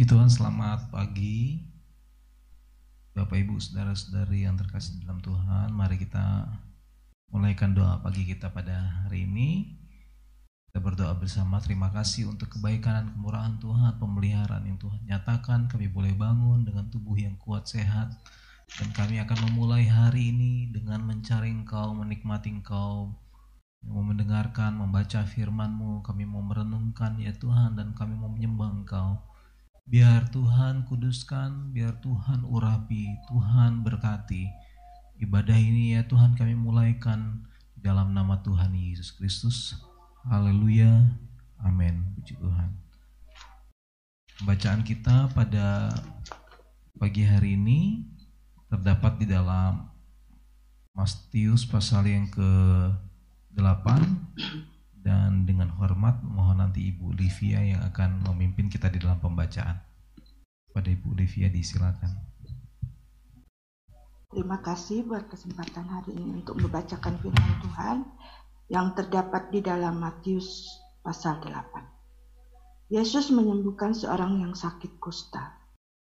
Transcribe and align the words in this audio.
Puji 0.00 0.16
Tuhan, 0.16 0.32
selamat 0.32 0.88
pagi. 0.88 1.60
Bapak 3.12 3.36
Ibu, 3.36 3.60
saudara-saudari 3.60 4.48
yang 4.48 4.56
terkasih 4.56 4.96
dalam 5.04 5.20
Tuhan, 5.20 5.76
mari 5.76 6.00
kita 6.00 6.48
mulaikan 7.28 7.76
doa 7.76 8.00
pagi 8.00 8.24
kita 8.24 8.48
pada 8.48 9.04
hari 9.04 9.28
ini. 9.28 9.76
Kita 10.72 10.80
berdoa 10.80 11.12
bersama, 11.20 11.60
terima 11.60 11.92
kasih 11.92 12.32
untuk 12.32 12.48
kebaikan 12.48 12.96
dan 12.96 13.06
kemurahan 13.12 13.60
Tuhan, 13.60 14.00
pemeliharaan 14.00 14.64
yang 14.72 14.80
Tuhan 14.80 15.04
nyatakan. 15.04 15.68
Kami 15.68 15.92
boleh 15.92 16.16
bangun 16.16 16.64
dengan 16.64 16.88
tubuh 16.88 17.20
yang 17.20 17.36
kuat, 17.36 17.68
sehat, 17.68 18.08
dan 18.80 18.88
kami 18.96 19.20
akan 19.20 19.52
memulai 19.52 19.84
hari 19.84 20.32
ini 20.32 20.72
dengan 20.72 21.04
mencari 21.04 21.52
Engkau, 21.52 21.92
menikmati 21.92 22.48
Engkau, 22.48 23.12
mau 23.84 24.00
mendengarkan, 24.00 24.80
membaca 24.80 25.28
firman-Mu, 25.28 26.00
kami 26.00 26.24
mau 26.24 26.40
merenungkan 26.40 27.20
ya 27.20 27.36
Tuhan, 27.36 27.76
dan 27.76 27.92
kami 27.92 28.16
mau 28.16 28.32
menyembah 28.32 28.80
Engkau. 28.80 29.28
Biar 29.90 30.30
Tuhan 30.30 30.86
kuduskan, 30.86 31.74
biar 31.74 31.98
Tuhan 31.98 32.46
urapi, 32.46 33.10
Tuhan 33.26 33.82
berkati. 33.82 34.46
Ibadah 35.18 35.58
ini 35.58 35.98
ya 35.98 36.06
Tuhan 36.06 36.38
kami 36.38 36.54
mulaikan 36.54 37.42
dalam 37.74 38.14
nama 38.14 38.38
Tuhan 38.38 38.70
Yesus 38.70 39.10
Kristus. 39.10 39.74
Haleluya. 40.30 41.10
Amin. 41.58 42.06
Puji 42.14 42.38
Tuhan. 42.38 42.70
Bacaan 44.46 44.86
kita 44.86 45.26
pada 45.34 45.90
pagi 46.94 47.26
hari 47.26 47.58
ini 47.58 48.06
terdapat 48.70 49.18
di 49.18 49.26
dalam 49.26 49.90
Matius 50.94 51.66
pasal 51.66 52.06
yang 52.06 52.30
ke-8 52.30 53.86
dan 55.00 55.48
dengan 55.48 55.72
hormat 55.80 56.20
mohon 56.20 56.60
nanti 56.60 56.92
Ibu 56.92 57.16
Livia 57.16 57.60
yang 57.64 57.80
akan 57.88 58.24
memimpin 58.28 58.68
kita 58.68 58.92
di 58.92 59.00
dalam 59.00 59.20
pembacaan. 59.20 59.80
Pada 60.70 60.88
Ibu 60.88 61.16
Livia 61.18 61.50
disilakan. 61.50 62.30
Terima 64.30 64.62
kasih 64.62 65.02
buat 65.10 65.26
kesempatan 65.26 65.90
hari 65.90 66.14
ini 66.14 66.46
untuk 66.46 66.62
membacakan 66.62 67.18
firman 67.18 67.54
Tuhan 67.66 67.96
yang 68.70 68.94
terdapat 68.94 69.50
di 69.50 69.58
dalam 69.58 69.98
Matius 69.98 70.70
pasal 71.02 71.42
8. 71.42 72.94
Yesus 72.94 73.34
menyembuhkan 73.34 73.90
seorang 73.90 74.38
yang 74.38 74.54
sakit 74.54 75.02
kusta. 75.02 75.58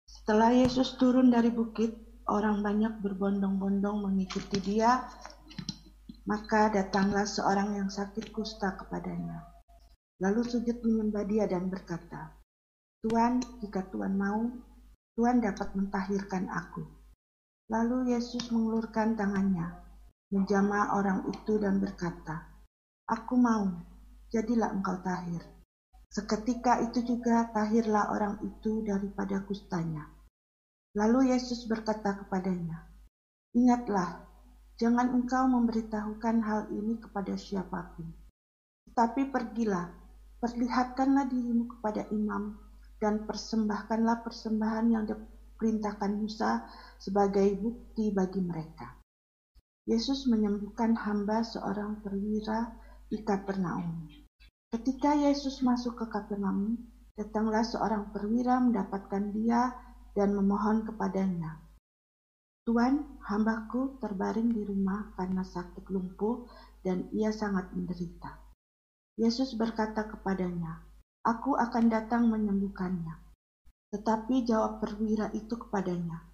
Setelah 0.08 0.56
Yesus 0.56 0.96
turun 0.96 1.28
dari 1.28 1.52
bukit, 1.52 1.92
orang 2.24 2.64
banyak 2.64 3.04
berbondong-bondong 3.04 4.08
mengikuti 4.08 4.64
dia 4.64 5.04
maka 6.26 6.74
datanglah 6.74 7.22
seorang 7.22 7.78
yang 7.78 7.88
sakit 7.88 8.34
kusta 8.34 8.74
kepadanya. 8.74 9.46
Lalu 10.18 10.42
sujud 10.42 10.82
menyembah 10.82 11.22
dia 11.22 11.46
dan 11.46 11.70
berkata, 11.70 12.34
Tuhan, 13.06 13.38
jika 13.62 13.86
Tuhan 13.94 14.18
mau, 14.18 14.50
Tuhan 15.14 15.38
dapat 15.38 15.78
mentahirkan 15.78 16.50
aku. 16.50 16.82
Lalu 17.70 18.10
Yesus 18.14 18.50
mengulurkan 18.50 19.14
tangannya, 19.14 19.70
menjamah 20.34 20.98
orang 20.98 21.30
itu 21.30 21.62
dan 21.62 21.78
berkata, 21.78 22.50
Aku 23.06 23.38
mau, 23.38 23.70
jadilah 24.34 24.74
engkau 24.74 24.98
tahir. 25.06 25.42
Seketika 26.10 26.82
itu 26.82 27.06
juga 27.06 27.46
tahirlah 27.54 28.10
orang 28.10 28.42
itu 28.42 28.82
daripada 28.82 29.46
kustanya. 29.46 30.10
Lalu 30.98 31.30
Yesus 31.30 31.70
berkata 31.70 32.18
kepadanya, 32.18 32.90
Ingatlah 33.54 34.25
Jangan 34.76 35.08
engkau 35.16 35.48
memberitahukan 35.48 36.36
hal 36.44 36.68
ini 36.68 37.00
kepada 37.00 37.32
siapa 37.32 37.96
pun. 37.96 38.12
Tetapi 38.92 39.32
pergilah, 39.32 39.88
perlihatkanlah 40.36 41.32
dirimu 41.32 41.64
kepada 41.76 42.04
imam, 42.12 42.60
dan 43.00 43.24
persembahkanlah 43.24 44.20
persembahan 44.24 44.86
yang 44.92 45.04
diperintahkan 45.08 46.12
Musa 46.16 46.64
sebagai 47.00 47.56
bukti 47.56 48.12
bagi 48.12 48.40
mereka. 48.44 49.00
Yesus 49.88 50.28
menyembuhkan 50.28 50.92
hamba 50.92 51.40
seorang 51.40 52.04
perwira 52.04 52.72
di 53.08 53.22
Kapernaum. 53.22 54.08
Ketika 54.72 55.16
Yesus 55.16 55.62
masuk 55.64 56.04
ke 56.04 56.04
Kapernaum, 56.10 56.76
datanglah 57.16 57.64
seorang 57.64 58.12
perwira 58.12 58.60
mendapatkan 58.60 59.32
dia 59.32 59.72
dan 60.12 60.36
memohon 60.36 60.84
kepadanya, 60.84 61.64
Tuan, 62.66 63.06
hambaku 63.22 64.02
terbaring 64.02 64.50
di 64.50 64.66
rumah 64.66 65.14
karena 65.14 65.46
sakit 65.46 65.86
lumpuh 65.86 66.50
dan 66.82 67.06
ia 67.14 67.30
sangat 67.30 67.70
menderita. 67.70 68.42
Yesus 69.14 69.54
berkata 69.54 70.02
kepadanya, 70.10 70.82
Aku 71.22 71.54
akan 71.54 71.86
datang 71.86 72.26
menyembuhkannya. 72.26 73.22
Tetapi 73.94 74.42
jawab 74.42 74.82
perwira 74.82 75.30
itu 75.30 75.54
kepadanya, 75.54 76.26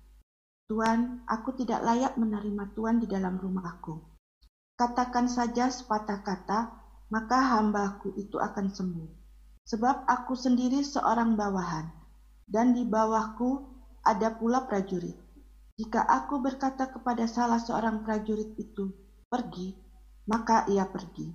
Tuan, 0.72 1.21
aku 1.28 1.53
tidak 1.53 1.84
layak 1.84 2.16
menerima 2.16 2.65
Tuan 2.72 2.97
di 2.97 3.04
dalam 3.04 3.37
rumahku. 3.37 4.00
Katakan 4.72 5.28
saja 5.28 5.69
sepatah 5.69 6.25
kata, 6.25 6.60
maka 7.12 7.38
hambaku 7.54 8.16
itu 8.16 8.41
akan 8.41 8.72
sembuh. 8.72 9.10
Sebab 9.69 10.09
aku 10.09 10.32
sendiri 10.32 10.81
seorang 10.81 11.37
bawahan, 11.37 11.92
dan 12.48 12.72
di 12.72 12.88
bawahku 12.88 13.69
ada 14.00 14.32
pula 14.32 14.65
prajurit. 14.65 15.22
Jika 15.82 15.98
aku 15.98 16.38
berkata 16.38 16.87
kepada 16.94 17.26
salah 17.26 17.59
seorang 17.59 18.06
prajurit 18.06 18.54
itu, 18.54 18.94
"Pergi," 19.26 19.75
maka 20.31 20.62
ia 20.70 20.87
pergi, 20.87 21.26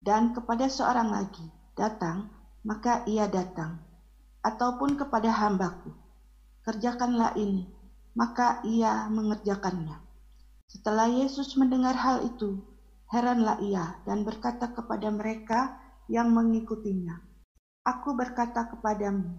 dan 0.00 0.32
kepada 0.32 0.64
seorang 0.64 1.12
lagi, 1.12 1.44
"Datang," 1.76 2.32
maka 2.64 3.04
ia 3.04 3.28
datang, 3.28 3.76
ataupun 4.40 4.96
kepada 4.96 5.28
hambaku, 5.28 5.92
"Kerjakanlah 6.64 7.36
ini," 7.36 7.68
maka 8.16 8.64
ia 8.64 9.12
mengerjakannya. 9.12 10.00
Setelah 10.72 11.12
Yesus 11.12 11.52
mendengar 11.60 12.00
hal 12.00 12.24
itu, 12.24 12.56
heranlah 13.12 13.60
ia 13.60 14.00
dan 14.08 14.24
berkata 14.24 14.72
kepada 14.72 15.12
mereka 15.12 15.76
yang 16.08 16.32
mengikutinya, 16.32 17.20
"Aku 17.84 18.16
berkata 18.16 18.72
kepadamu, 18.72 19.36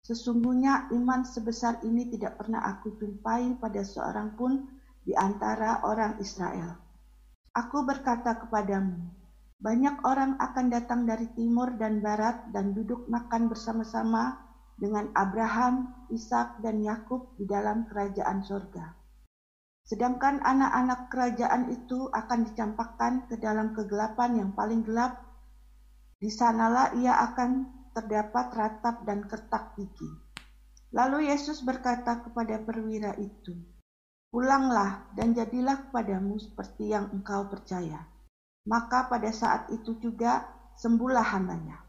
Sesungguhnya 0.00 0.88
iman 0.96 1.22
sebesar 1.22 1.84
ini 1.84 2.08
tidak 2.08 2.40
pernah 2.40 2.64
aku 2.64 2.96
jumpai 2.96 3.60
pada 3.60 3.84
seorang 3.84 4.32
pun 4.34 4.64
di 5.04 5.12
antara 5.12 5.84
orang 5.84 6.16
Israel. 6.20 6.76
Aku 7.52 7.84
berkata 7.84 8.38
kepadamu, 8.40 9.10
banyak 9.60 10.00
orang 10.08 10.40
akan 10.40 10.72
datang 10.72 11.04
dari 11.04 11.28
timur 11.36 11.76
dan 11.76 12.00
barat 12.00 12.48
dan 12.54 12.72
duduk 12.72 13.04
makan 13.12 13.52
bersama-sama 13.52 14.40
dengan 14.80 15.12
Abraham, 15.12 15.92
Ishak, 16.08 16.64
dan 16.64 16.80
Yakub 16.80 17.36
di 17.36 17.44
dalam 17.44 17.84
kerajaan 17.84 18.40
sorga. 18.40 18.96
Sedangkan 19.84 20.40
anak-anak 20.40 21.12
kerajaan 21.12 21.68
itu 21.68 22.08
akan 22.08 22.48
dicampakkan 22.48 23.28
ke 23.28 23.36
dalam 23.36 23.76
kegelapan 23.76 24.40
yang 24.40 24.50
paling 24.56 24.80
gelap. 24.80 25.20
Di 26.16 26.32
sanalah 26.32 26.96
ia 26.96 27.20
akan 27.20 27.79
terdapat 27.92 28.52
ratap 28.54 29.02
dan 29.04 29.26
kertak 29.26 29.74
gigi. 29.78 30.10
Lalu 30.90 31.30
Yesus 31.30 31.62
berkata 31.62 32.22
kepada 32.22 32.58
perwira 32.62 33.14
itu, 33.18 33.54
Pulanglah 34.30 35.10
dan 35.18 35.34
jadilah 35.34 35.90
kepadamu 35.90 36.38
seperti 36.38 36.94
yang 36.94 37.10
engkau 37.10 37.50
percaya. 37.50 38.06
Maka 38.62 39.10
pada 39.10 39.34
saat 39.34 39.66
itu 39.74 39.98
juga 39.98 40.46
sembuhlah 40.78 41.34
hambanya. 41.34 41.82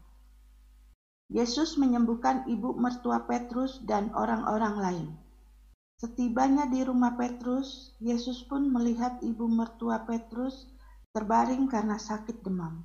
Yesus 1.30 1.78
menyembuhkan 1.78 2.42
ibu 2.50 2.74
mertua 2.74 3.22
Petrus 3.30 3.78
dan 3.86 4.10
orang-orang 4.18 4.74
lain. 4.74 5.08
Setibanya 6.02 6.66
di 6.66 6.82
rumah 6.82 7.14
Petrus, 7.14 7.94
Yesus 8.02 8.42
pun 8.42 8.66
melihat 8.74 9.22
ibu 9.22 9.46
mertua 9.46 10.02
Petrus 10.02 10.66
terbaring 11.14 11.70
karena 11.70 11.94
sakit 11.94 12.42
demam. 12.42 12.82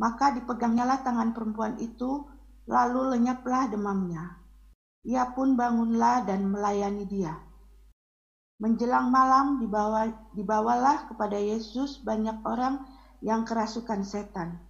Maka 0.00 0.32
dipegangnyalah 0.32 1.04
tangan 1.04 1.36
perempuan 1.36 1.76
itu 1.76 2.24
Lalu 2.68 3.16
lenyaplah 3.16 3.72
demamnya. 3.72 4.36
Ia 5.08 5.32
pun 5.32 5.56
bangunlah 5.56 6.28
dan 6.28 6.52
melayani 6.52 7.08
dia. 7.08 7.32
Menjelang 8.60 9.08
malam 9.08 9.56
dibawa, 9.56 10.12
dibawalah 10.36 11.08
kepada 11.08 11.40
Yesus 11.40 12.04
banyak 12.04 12.44
orang 12.44 12.84
yang 13.24 13.48
kerasukan 13.48 14.04
setan. 14.04 14.60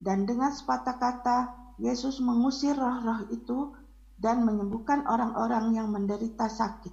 Dan 0.00 0.26
dengan 0.26 0.50
sepatah 0.50 0.96
kata, 0.98 1.38
Yesus 1.78 2.18
mengusir 2.18 2.74
roh-roh 2.74 3.30
itu 3.30 3.78
dan 4.18 4.42
menyembuhkan 4.42 5.06
orang-orang 5.06 5.76
yang 5.78 5.88
menderita 5.88 6.50
sakit. 6.50 6.92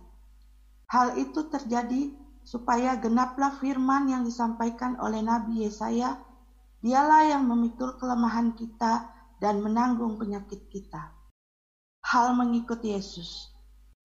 Hal 0.88 1.18
itu 1.18 1.50
terjadi 1.50 2.14
supaya 2.46 2.96
genaplah 2.96 3.58
firman 3.60 4.08
yang 4.08 4.24
disampaikan 4.24 4.96
oleh 5.02 5.20
Nabi 5.20 5.68
Yesaya, 5.68 6.16
dialah 6.80 7.28
yang 7.28 7.44
memikul 7.44 8.00
kelemahan 8.00 8.56
kita 8.56 9.17
dan 9.38 9.62
menanggung 9.62 10.18
penyakit 10.18 10.70
kita. 10.70 11.14
Hal 12.08 12.34
mengikut 12.34 12.82
Yesus. 12.82 13.52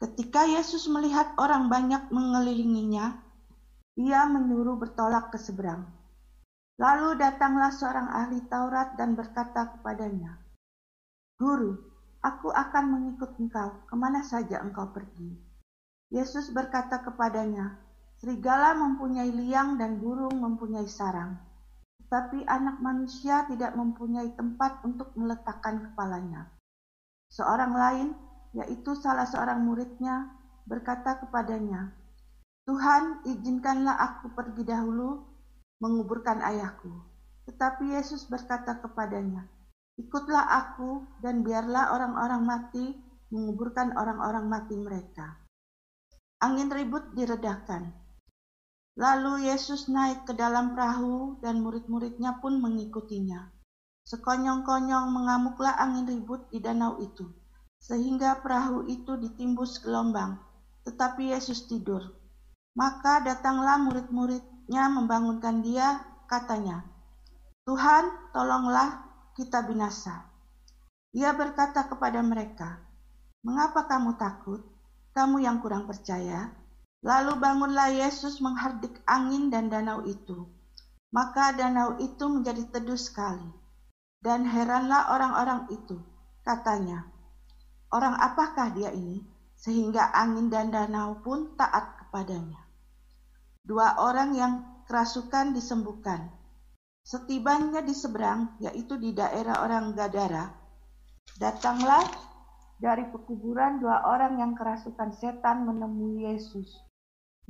Ketika 0.02 0.44
Yesus 0.44 0.90
melihat 0.90 1.32
orang 1.38 1.70
banyak 1.70 2.11
mengelilinginya, 2.11 3.23
ia 3.94 4.26
menyuruh 4.26 4.81
bertolak 4.81 5.31
ke 5.31 5.38
seberang. 5.38 5.87
Lalu 6.81 7.20
datanglah 7.20 7.70
seorang 7.70 8.11
ahli 8.11 8.43
Taurat 8.50 8.99
dan 8.99 9.14
berkata 9.14 9.79
kepadanya, 9.79 10.43
"Guru, 11.38 11.93
Aku 12.23 12.55
akan 12.55 12.84
mengikut 12.94 13.34
engkau 13.43 13.82
ke 13.90 13.99
mana 13.99 14.23
saja 14.23 14.62
engkau 14.62 14.94
pergi. 14.94 15.34
Yesus 16.14 16.55
berkata 16.55 17.02
kepadanya, 17.02 17.82
Serigala 18.23 18.79
mempunyai 18.79 19.34
liang 19.34 19.75
dan 19.75 19.99
burung 19.99 20.38
mempunyai 20.38 20.87
sarang, 20.87 21.34
tetapi 22.12 22.44
anak 22.44 22.76
manusia 22.85 23.49
tidak 23.49 23.73
mempunyai 23.73 24.37
tempat 24.37 24.85
untuk 24.85 25.17
meletakkan 25.17 25.81
kepalanya. 25.81 26.44
Seorang 27.32 27.73
lain, 27.73 28.09
yaitu 28.53 28.93
salah 28.93 29.25
seorang 29.25 29.64
muridnya, 29.64 30.29
berkata 30.69 31.25
kepadanya, 31.25 31.88
Tuhan, 32.69 33.25
izinkanlah 33.25 33.97
aku 33.97 34.29
pergi 34.37 34.61
dahulu 34.61 35.25
menguburkan 35.81 36.44
ayahku. 36.44 36.93
Tetapi 37.49 37.97
Yesus 37.97 38.29
berkata 38.29 38.76
kepadanya, 38.85 39.49
Ikutlah 39.97 40.53
aku 40.53 41.08
dan 41.25 41.41
biarlah 41.41 41.97
orang-orang 41.97 42.44
mati 42.44 42.93
menguburkan 43.32 43.97
orang-orang 43.97 44.53
mati 44.53 44.76
mereka. 44.76 45.41
Angin 46.44 46.69
ribut 46.69 47.17
diredakan. 47.17 48.02
Lalu 48.93 49.49
Yesus 49.49 49.89
naik 49.89 50.29
ke 50.29 50.37
dalam 50.37 50.77
perahu 50.77 51.41
dan 51.41 51.65
murid-muridnya 51.65 52.44
pun 52.44 52.61
mengikutinya. 52.61 53.49
Sekonyong-konyong 54.05 55.09
mengamuklah 55.09 55.73
angin 55.81 56.05
ribut 56.05 56.44
di 56.53 56.61
danau 56.61 57.00
itu, 57.00 57.25
sehingga 57.81 58.44
perahu 58.44 58.85
itu 58.91 59.17
ditimbus 59.17 59.81
gelombang, 59.81 60.37
tetapi 60.85 61.33
Yesus 61.33 61.65
tidur. 61.71 62.05
Maka 62.77 63.25
datanglah 63.25 63.81
murid-muridnya 63.81 64.93
membangunkan 64.93 65.65
dia, 65.65 66.05
katanya, 66.29 66.85
Tuhan, 67.62 68.35
tolonglah 68.35 69.06
kita 69.39 69.65
binasa. 69.65 70.27
Ia 71.15 71.31
berkata 71.33 71.87
kepada 71.87 72.21
mereka, 72.21 72.83
Mengapa 73.43 73.91
kamu 73.91 74.15
takut? 74.23 74.62
Kamu 75.11 75.43
yang 75.43 75.59
kurang 75.59 75.91
percaya. 75.91 76.62
Lalu 77.03 77.35
bangunlah 77.39 77.91
Yesus 77.91 78.39
menghardik 78.39 79.03
angin 79.11 79.51
dan 79.51 79.67
danau 79.69 80.07
itu. 80.07 80.47
Maka 81.11 81.53
danau 81.53 81.99
itu 81.99 82.25
menjadi 82.31 82.63
teduh 82.71 82.99
sekali. 82.99 83.51
Dan 84.23 84.47
heranlah 84.47 85.11
orang-orang 85.11 85.67
itu. 85.75 85.99
Katanya, 86.47 87.07
orang 87.91 88.15
apakah 88.23 88.71
dia 88.71 88.95
ini? 88.95 89.23
Sehingga 89.59 90.15
angin 90.15 90.47
dan 90.47 90.71
danau 90.71 91.19
pun 91.23 91.59
taat 91.59 92.07
kepadanya. 92.07 92.63
Dua 93.63 93.99
orang 93.99 94.35
yang 94.35 94.53
kerasukan 94.87 95.55
disembuhkan 95.55 96.31
Setibanya 97.03 97.83
di 97.83 97.99
seberang, 97.99 98.55
yaitu 98.63 98.95
di 98.95 99.11
daerah 99.11 99.67
orang 99.67 99.91
Gadara, 99.91 100.55
datanglah 101.35 102.07
dari 102.79 103.11
pekuburan 103.11 103.83
dua 103.83 104.07
orang 104.07 104.39
yang 104.39 104.55
kerasukan 104.55 105.11
setan 105.11 105.67
menemui 105.67 106.31
Yesus. 106.31 106.71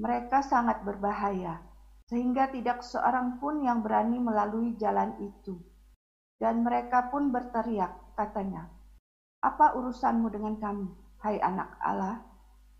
Mereka 0.00 0.41
sangat 0.41 0.81
berbahaya, 0.89 1.61
sehingga 2.09 2.49
tidak 2.49 2.81
seorang 2.81 3.37
pun 3.37 3.61
yang 3.61 3.85
berani 3.85 4.17
melalui 4.17 4.73
jalan 4.81 5.12
itu. 5.21 5.61
Dan 6.41 6.65
mereka 6.65 7.12
pun 7.12 7.29
berteriak, 7.29 8.17
katanya, 8.17 8.73
Apa 9.43 9.75
urusanmu 9.77 10.33
dengan 10.33 10.56
kami, 10.56 10.89
hai 11.21 11.37
anak 11.43 11.77
Allah? 11.83 12.25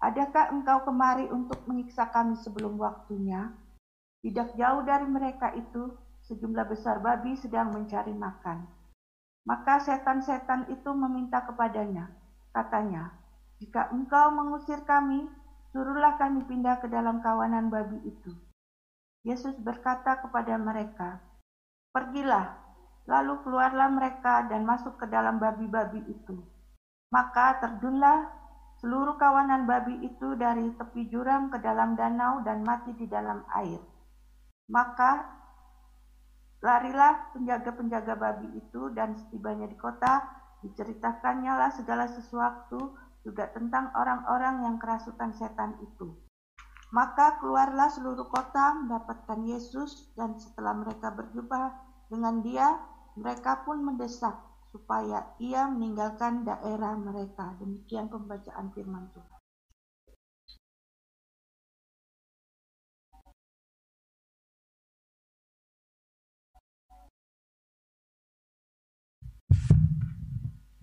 Adakah 0.03 0.51
engkau 0.51 0.83
kemari 0.83 1.31
untuk 1.31 1.63
menyiksa 1.69 2.11
kami 2.11 2.35
sebelum 2.39 2.75
waktunya? 2.75 3.55
Tidak 4.23 4.55
jauh 4.59 4.83
dari 4.83 5.07
mereka 5.07 5.55
itu 5.55 5.95
sejumlah 6.27 6.67
besar 6.71 7.03
babi 7.03 7.35
sedang 7.39 7.75
mencari 7.75 8.15
makan. 8.15 8.67
Maka 9.43 9.83
setan-setan 9.83 10.71
itu 10.71 10.91
meminta 10.95 11.43
kepadanya, 11.43 12.11
katanya, 12.55 13.11
"Jika 13.59 13.91
engkau 13.91 14.31
mengusir 14.31 14.87
kami, 14.87 15.27
suruhlah 15.73 16.21
kami 16.21 16.45
pindah 16.47 16.79
ke 16.79 16.87
dalam 16.87 17.25
kawanan 17.25 17.73
babi 17.73 17.99
itu." 18.05 18.31
Yesus 19.25 19.57
berkata 19.59 20.21
kepada 20.21 20.55
mereka, 20.61 21.19
"Pergilah." 21.91 22.61
Lalu 23.03 23.43
keluarlah 23.43 23.91
mereka 23.91 24.47
dan 24.47 24.63
masuk 24.63 24.95
ke 24.95 25.11
dalam 25.11 25.43
babi-babi 25.43 26.07
itu. 26.07 26.39
Maka 27.11 27.59
terjunlah 27.59 28.31
seluruh 28.79 29.19
kawanan 29.19 29.67
babi 29.67 30.07
itu 30.07 30.39
dari 30.39 30.71
tepi 30.79 31.11
jurang 31.11 31.51
ke 31.51 31.59
dalam 31.59 31.99
danau 31.99 32.47
dan 32.47 32.63
mati 32.63 32.95
di 32.95 33.11
dalam 33.11 33.43
air. 33.59 33.83
Maka 34.71 35.43
Larilah 36.63 37.35
penjaga-penjaga 37.35 38.15
babi 38.15 38.47
itu 38.55 38.95
dan 38.95 39.19
setibanya 39.19 39.67
di 39.67 39.75
kota, 39.75 40.23
diceritakannya 40.63 41.59
lah 41.59 41.75
segala 41.75 42.07
sesuatu 42.07 42.95
juga 43.23 43.51
tentang 43.51 43.91
orang-orang 43.95 44.67
yang 44.67 44.77
kerasukan 44.79 45.35
setan 45.35 45.79
itu. 45.83 46.15
Maka 46.93 47.41
keluarlah 47.41 47.89
seluruh 47.89 48.29
kota 48.29 48.77
mendapatkan 48.85 49.41
Yesus 49.49 50.13
dan 50.13 50.37
setelah 50.37 50.77
mereka 50.77 51.09
berjumpa 51.09 51.73
dengan 52.13 52.45
dia, 52.45 52.77
mereka 53.17 53.65
pun 53.65 53.81
mendesak 53.81 54.37
supaya 54.69 55.33
ia 55.41 55.65
meninggalkan 55.73 56.45
daerah 56.45 56.93
mereka. 56.97 57.57
Demikian 57.57 58.13
pembacaan 58.13 58.69
firman 58.77 59.09
Tuhan. 59.17 59.32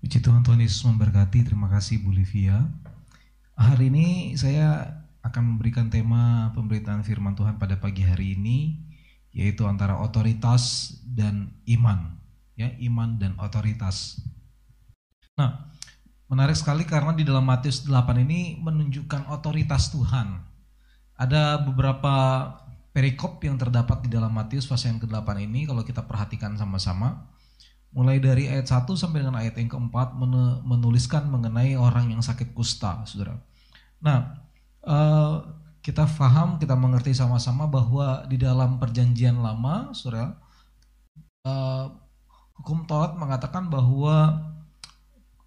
Puji 0.10 0.26
Tuhan 0.26 0.42
Tuhan 0.42 0.58
Yesus 0.58 0.82
memberkati. 0.90 1.46
Terima 1.46 1.70
kasih 1.70 2.02
Bu 2.02 2.10
Livia. 2.10 2.66
Hari 3.54 3.94
ini 3.94 4.33
saya 4.33 4.98
akan 5.22 5.54
memberikan 5.54 5.94
tema 5.94 6.50
pemberitaan 6.57 7.06
firman 7.06 7.38
Tuhan 7.38 7.62
pada 7.62 7.78
pagi 7.78 8.02
hari 8.02 8.33
ini 8.33 8.90
yaitu 9.38 9.69
antara 9.69 10.02
otoritas 10.02 10.98
dan 11.06 11.54
iman. 11.69 12.18
Ya, 12.57 12.74
iman 12.90 13.22
dan 13.22 13.38
otoritas. 13.38 14.18
Nah, 15.38 15.78
menarik 16.26 16.57
sekali 16.57 16.90
karena 16.90 17.14
di 17.14 17.22
dalam 17.22 17.45
Matius 17.45 17.86
8 17.86 17.94
ini 18.26 18.57
menunjukkan 18.66 19.30
otoritas 19.30 19.94
Tuhan. 19.94 20.42
Ada 21.22 21.62
beberapa 21.62 22.50
perikop 22.98 23.45
yang 23.45 23.62
terdapat 23.62 24.02
di 24.02 24.10
dalam 24.10 24.33
Matius 24.33 24.66
pasal 24.66 24.98
yang 24.98 25.06
ke-8 25.06 25.38
ini 25.38 25.69
kalau 25.69 25.86
kita 25.86 26.02
perhatikan 26.02 26.57
sama-sama 26.57 27.30
mulai 27.90 28.22
dari 28.22 28.46
ayat 28.46 28.69
1 28.69 28.86
sampai 28.94 29.26
dengan 29.26 29.42
ayat 29.42 29.58
yang 29.58 29.69
keempat 29.69 30.14
menuliskan 30.62 31.26
mengenai 31.26 31.74
orang 31.74 32.14
yang 32.14 32.22
sakit 32.22 32.54
kusta, 32.54 33.02
saudara. 33.10 33.42
Nah, 33.98 34.38
uh, 34.86 35.42
kita 35.81 36.06
paham, 36.06 36.62
kita 36.62 36.78
mengerti 36.78 37.18
sama-sama 37.18 37.66
bahwa 37.66 38.28
di 38.30 38.38
dalam 38.38 38.78
perjanjian 38.78 39.42
lama, 39.42 39.90
saudara, 39.98 40.38
uh, 41.50 41.90
hukum 42.62 42.86
Taurat 42.86 43.18
mengatakan 43.18 43.74
bahwa 43.74 44.38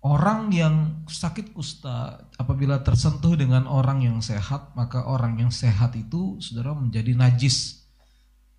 orang 0.02 0.50
yang 0.50 1.06
sakit 1.06 1.54
kusta 1.54 2.26
apabila 2.34 2.82
tersentuh 2.82 3.38
dengan 3.38 3.70
orang 3.70 4.02
yang 4.02 4.18
sehat, 4.18 4.74
maka 4.74 5.06
orang 5.06 5.38
yang 5.38 5.54
sehat 5.54 5.94
itu, 5.94 6.42
saudara, 6.42 6.74
menjadi 6.74 7.14
najis. 7.14 7.86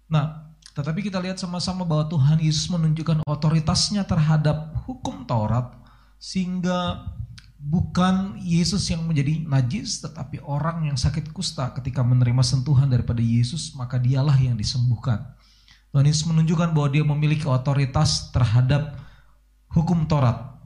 Nah, 0.08 0.53
tetapi 0.74 1.06
kita 1.06 1.22
lihat 1.22 1.38
sama-sama 1.38 1.86
bahwa 1.86 2.10
Tuhan 2.10 2.42
Yesus 2.42 2.66
menunjukkan 2.74 3.22
otoritasnya 3.30 4.10
terhadap 4.10 4.74
hukum 4.90 5.22
Taurat 5.30 5.70
sehingga 6.18 7.06
bukan 7.62 8.42
Yesus 8.42 8.90
yang 8.90 9.06
menjadi 9.06 9.46
najis 9.46 10.02
tetapi 10.02 10.42
orang 10.42 10.90
yang 10.90 10.98
sakit 10.98 11.30
kusta 11.30 11.72
ketika 11.78 12.02
menerima 12.02 12.42
sentuhan 12.42 12.90
daripada 12.90 13.22
Yesus 13.22 13.78
maka 13.78 14.02
dialah 14.02 14.36
yang 14.42 14.58
disembuhkan. 14.58 15.22
Tuhan 15.94 16.10
Yesus 16.10 16.26
menunjukkan 16.26 16.74
bahwa 16.74 16.90
dia 16.90 17.06
memiliki 17.06 17.46
otoritas 17.46 18.34
terhadap 18.34 18.98
hukum 19.70 20.10
Taurat. 20.10 20.58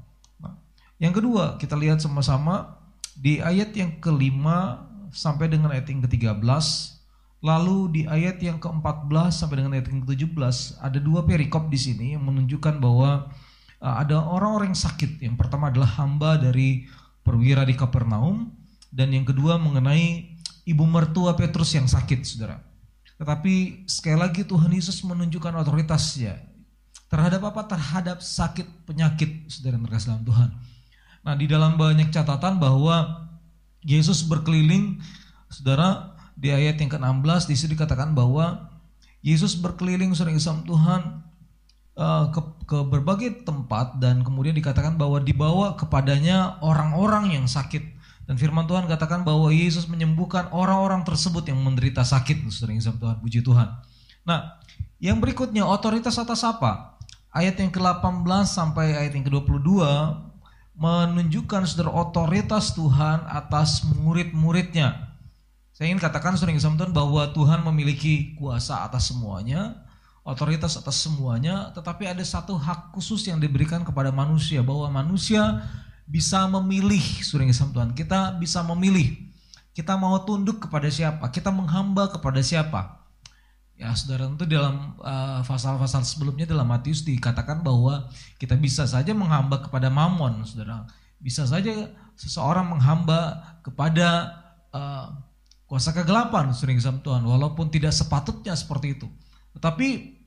Yang 1.04 1.20
kedua 1.20 1.60
kita 1.60 1.76
lihat 1.76 2.00
sama-sama 2.00 2.80
di 3.12 3.44
ayat 3.44 3.76
yang 3.76 4.00
kelima 4.00 4.88
sampai 5.12 5.52
dengan 5.52 5.76
ayat 5.76 5.92
yang 5.92 6.00
ke-13 6.08 6.97
Lalu 7.48 7.78
di 7.96 8.02
ayat 8.04 8.44
yang 8.44 8.60
ke-14 8.60 9.32
sampai 9.32 9.64
dengan 9.64 9.80
ayat 9.80 9.88
yang 9.88 10.04
ke-17 10.04 10.84
ada 10.84 11.00
dua 11.00 11.24
perikop 11.24 11.72
di 11.72 11.80
sini 11.80 12.20
yang 12.20 12.28
menunjukkan 12.28 12.84
bahwa 12.84 13.32
uh, 13.80 13.96
ada 14.04 14.20
orang-orang 14.20 14.76
yang 14.76 14.82
sakit. 14.84 15.24
Yang 15.24 15.40
pertama 15.40 15.72
adalah 15.72 15.88
hamba 15.96 16.36
dari 16.36 16.92
perwira 17.24 17.64
di 17.64 17.72
Kapernaum 17.72 18.52
dan 18.92 19.16
yang 19.16 19.24
kedua 19.24 19.56
mengenai 19.56 20.36
ibu 20.68 20.84
mertua 20.84 21.40
Petrus 21.40 21.72
yang 21.72 21.88
sakit, 21.88 22.28
Saudara. 22.28 22.60
Tetapi 23.16 23.88
sekali 23.88 24.20
lagi 24.20 24.44
Tuhan 24.44 24.70
Yesus 24.76 25.00
menunjukkan 25.08 25.56
otoritasnya 25.64 26.44
terhadap 27.08 27.48
apa? 27.48 27.64
Terhadap 27.64 28.20
sakit 28.20 28.84
penyakit, 28.84 29.48
Saudara 29.48 29.80
yang 29.80 29.88
dalam 29.88 30.24
Tuhan. 30.28 30.50
Nah, 31.24 31.36
di 31.40 31.48
dalam 31.48 31.80
banyak 31.80 32.12
catatan 32.12 32.60
bahwa 32.60 33.24
Yesus 33.88 34.28
berkeliling 34.28 35.00
Saudara 35.48 36.17
di 36.38 36.54
ayat 36.54 36.78
yang 36.78 36.94
ke-16 36.94 37.50
di 37.50 37.56
sini 37.58 37.74
dikatakan 37.74 38.14
bahwa 38.14 38.70
Yesus 39.26 39.58
berkeliling 39.58 40.14
sering 40.14 40.38
Islam 40.38 40.62
Tuhan 40.70 41.26
uh, 41.98 42.30
ke, 42.30 42.42
ke 42.70 42.78
berbagai 42.86 43.42
tempat 43.42 43.98
dan 43.98 44.22
kemudian 44.22 44.54
dikatakan 44.54 44.96
bahwa 44.96 45.18
dibawa 45.18 45.74
kepadanya 45.74 46.62
orang-orang 46.62 47.34
yang 47.34 47.50
sakit. 47.50 47.98
Dan 48.30 48.36
firman 48.36 48.68
Tuhan 48.68 48.86
katakan 48.92 49.24
bahwa 49.24 49.50
Yesus 49.50 49.88
menyembuhkan 49.88 50.52
orang-orang 50.52 51.02
tersebut 51.08 51.48
yang 51.48 51.64
menderita 51.64 52.04
sakit. 52.04 52.44
Sering 52.52 52.78
Tuhan, 52.84 53.24
puji 53.24 53.40
Tuhan. 53.40 53.72
Nah, 54.28 54.60
yang 55.00 55.24
berikutnya 55.24 55.64
otoritas 55.64 56.20
atas 56.20 56.44
apa? 56.44 57.00
Ayat 57.32 57.56
yang 57.56 57.72
ke-18 57.72 58.28
sampai 58.44 59.00
ayat 59.00 59.16
yang 59.16 59.24
ke-22 59.26 59.80
menunjukkan 60.78 61.66
saudara 61.66 61.90
otoritas 61.96 62.76
Tuhan 62.76 63.26
atas 63.26 63.88
murid-muridnya. 63.96 65.07
Saya 65.78 65.94
ingin 65.94 66.02
katakan 66.02 66.34
sering 66.34 66.58
Tuhan 66.58 66.90
bahwa 66.90 67.30
Tuhan 67.38 67.62
memiliki 67.62 68.34
kuasa 68.34 68.82
atas 68.82 69.14
semuanya, 69.14 69.78
otoritas 70.26 70.74
atas 70.74 71.06
semuanya, 71.06 71.70
tetapi 71.78 72.10
ada 72.10 72.26
satu 72.26 72.58
hak 72.58 72.98
khusus 72.98 73.30
yang 73.30 73.38
diberikan 73.38 73.86
kepada 73.86 74.10
manusia 74.10 74.66
bahwa 74.66 74.90
manusia 74.90 75.62
bisa 76.10 76.50
memilih 76.50 77.22
sering 77.22 77.54
Tuhan. 77.54 77.94
Kita 77.94 78.34
bisa 78.42 78.66
memilih. 78.66 79.30
Kita 79.70 79.94
mau 80.02 80.18
tunduk 80.26 80.66
kepada 80.66 80.90
siapa? 80.90 81.30
Kita 81.30 81.54
menghamba 81.54 82.10
kepada 82.10 82.42
siapa? 82.42 82.98
Ya, 83.78 83.94
saudara 83.94 84.26
itu 84.34 84.50
dalam 84.50 84.98
uh, 84.98 85.46
pasal-pasal 85.46 86.02
sebelumnya 86.02 86.50
dalam 86.50 86.66
Matius 86.66 87.06
dikatakan 87.06 87.62
bahwa 87.62 88.10
kita 88.42 88.58
bisa 88.58 88.90
saja 88.90 89.14
menghamba 89.14 89.62
kepada 89.62 89.94
mamon, 89.94 90.42
saudara. 90.42 90.90
Bisa 91.22 91.46
saja 91.46 91.94
seseorang 92.18 92.66
menghamba 92.66 93.46
kepada 93.62 94.34
uh, 94.74 95.27
kuasa 95.68 95.92
kegelapan, 95.92 96.56
sering 96.56 96.80
Tuhan, 96.80 97.28
walaupun 97.28 97.68
tidak 97.68 97.92
sepatutnya 97.92 98.56
seperti 98.56 98.96
itu. 98.96 99.08
Tetapi 99.60 100.18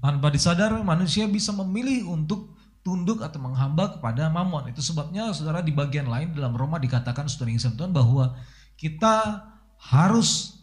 tanpa 0.00 0.32
disadar 0.32 0.72
manusia 0.80 1.28
bisa 1.28 1.52
memilih 1.52 2.08
untuk 2.08 2.56
tunduk 2.80 3.20
atau 3.20 3.36
menghamba 3.40 3.92
kepada 3.92 4.32
mamon. 4.32 4.72
Itu 4.72 4.80
sebabnya 4.80 5.36
saudara 5.36 5.60
di 5.60 5.70
bagian 5.70 6.08
lain 6.08 6.32
dalam 6.32 6.56
Roma 6.56 6.80
dikatakan 6.80 7.28
saudara 7.28 7.52
yang 7.52 7.76
Tuhan 7.76 7.92
bahwa 7.92 8.32
kita 8.80 9.44
harus 9.76 10.59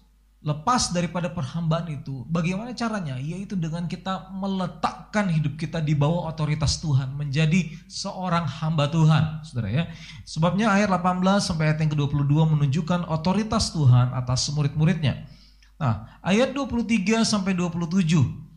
lepas 0.48 0.96
daripada 0.96 1.28
perhambaan 1.28 1.92
itu. 1.92 2.24
Bagaimana 2.32 2.72
caranya? 2.72 3.20
Yaitu 3.20 3.60
dengan 3.60 3.84
kita 3.84 4.32
meletakkan 4.32 5.28
hidup 5.28 5.60
kita 5.60 5.84
di 5.84 5.92
bawah 5.92 6.32
otoritas 6.32 6.80
Tuhan, 6.80 7.20
menjadi 7.20 7.68
seorang 7.92 8.48
hamba 8.48 8.88
Tuhan, 8.88 9.44
Saudara 9.44 9.68
ya. 9.68 9.84
Sebabnya 10.24 10.72
ayat 10.72 10.88
18 10.88 11.44
sampai 11.44 11.76
ayat 11.76 11.84
yang 11.84 11.92
ke-22 11.92 12.32
menunjukkan 12.56 13.12
otoritas 13.12 13.76
Tuhan 13.76 14.16
atas 14.16 14.48
murid-muridnya. 14.56 15.28
Nah, 15.76 16.08
ayat 16.24 16.56
23 16.56 17.28
sampai 17.28 17.52
27 17.52 18.48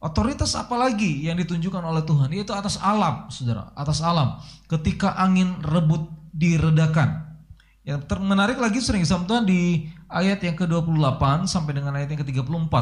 Otoritas 0.00 0.56
apa 0.56 0.80
lagi 0.80 1.28
yang 1.28 1.36
ditunjukkan 1.36 1.84
oleh 1.84 2.00
Tuhan? 2.08 2.32
Yaitu 2.32 2.56
atas 2.56 2.80
alam, 2.80 3.28
saudara, 3.28 3.68
atas 3.76 4.00
alam. 4.00 4.40
Ketika 4.64 5.12
angin 5.12 5.60
rebut 5.60 6.08
diredakan. 6.32 7.36
Yang 7.84 8.08
menarik 8.24 8.56
lagi 8.56 8.80
sering 8.80 9.04
sama 9.04 9.28
Tuhan 9.28 9.44
di 9.44 9.92
ayat 10.10 10.42
yang 10.42 10.58
ke-28 10.58 11.46
sampai 11.46 11.72
dengan 11.78 11.94
ayat 11.94 12.10
yang 12.10 12.20
ke-34. 12.26 12.74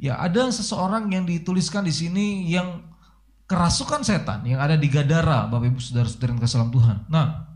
Ya, 0.00 0.18
ada 0.18 0.48
seseorang 0.50 1.12
yang 1.12 1.28
dituliskan 1.28 1.84
di 1.84 1.94
sini 1.94 2.48
yang 2.50 2.82
kerasukan 3.46 4.00
setan 4.00 4.40
yang 4.48 4.58
ada 4.64 4.80
di 4.80 4.88
Gadara, 4.88 5.44
Bapak 5.46 5.68
Ibu 5.68 5.80
Saudara-saudara 5.80 6.30
yang 6.32 6.40
kasih 6.40 6.68
Tuhan. 6.72 6.96
Nah, 7.12 7.52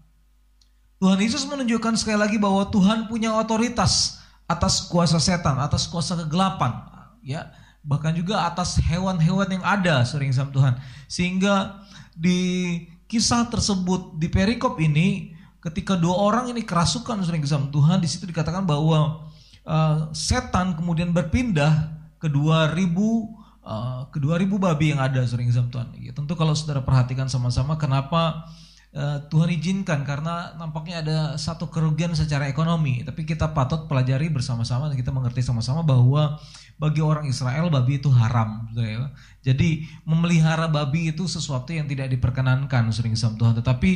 Tuhan 1.00 1.18
Yesus 1.20 1.44
menunjukkan 1.48 1.96
sekali 1.96 2.20
lagi 2.20 2.36
bahwa 2.36 2.68
Tuhan 2.68 3.08
punya 3.08 3.32
otoritas 3.36 4.20
atas 4.48 4.88
kuasa 4.88 5.20
setan, 5.20 5.56
atas 5.60 5.88
kuasa 5.88 6.16
kegelapan, 6.16 6.84
ya 7.20 7.52
bahkan 7.86 8.10
juga 8.16 8.48
atas 8.48 8.82
hewan-hewan 8.82 9.46
yang 9.46 9.64
ada 9.64 10.02
sering 10.02 10.34
sama 10.34 10.50
Tuhan. 10.50 10.74
Sehingga 11.06 11.84
di 12.16 12.82
kisah 13.06 13.46
tersebut 13.46 14.18
di 14.18 14.26
perikop 14.26 14.80
ini 14.82 15.35
ketika 15.66 15.98
dua 15.98 16.14
orang 16.14 16.54
ini 16.54 16.62
kerasukan 16.62 17.26
sering 17.26 17.42
sama 17.42 17.66
Tuhan 17.74 17.98
di 17.98 18.06
situ 18.06 18.28
dikatakan 18.30 18.62
bahwa 18.62 19.26
uh, 19.66 20.08
setan 20.14 20.78
kemudian 20.78 21.10
berpindah 21.10 21.90
ke 22.22 22.30
dua 22.30 22.70
ribu 22.70 23.34
uh, 23.66 24.06
ke 24.14 24.22
dua 24.22 24.38
ribu 24.38 24.62
babi 24.62 24.94
yang 24.94 25.02
ada 25.02 25.20
sering 25.26 25.50
sama 25.50 25.68
Tuhan. 25.74 25.88
Ya, 25.98 26.14
tentu 26.14 26.38
kalau 26.38 26.54
saudara 26.54 26.86
perhatikan 26.86 27.26
sama-sama 27.26 27.74
kenapa 27.74 28.46
uh, 28.94 29.18
Tuhan 29.26 29.50
izinkan 29.58 30.06
karena 30.06 30.54
nampaknya 30.54 31.02
ada 31.02 31.18
satu 31.34 31.66
kerugian 31.66 32.14
secara 32.14 32.46
ekonomi. 32.46 33.02
Tapi 33.02 33.26
kita 33.26 33.50
patut 33.50 33.90
pelajari 33.90 34.30
bersama-sama 34.30 34.86
dan 34.86 34.96
kita 34.96 35.10
mengerti 35.10 35.42
sama-sama 35.42 35.82
bahwa 35.82 36.38
bagi 36.76 37.00
orang 37.00 37.26
Israel 37.26 37.72
babi 37.72 37.98
itu 37.98 38.12
haram. 38.12 38.68
Ya. 38.76 39.10
Jadi 39.42 39.88
memelihara 40.04 40.68
babi 40.68 41.10
itu 41.10 41.24
sesuatu 41.24 41.72
yang 41.72 41.88
tidak 41.88 42.12
diperkenankan 42.12 42.92
sering 42.92 43.16
sama 43.16 43.34
Tuhan. 43.40 43.54
Tetapi 43.58 43.90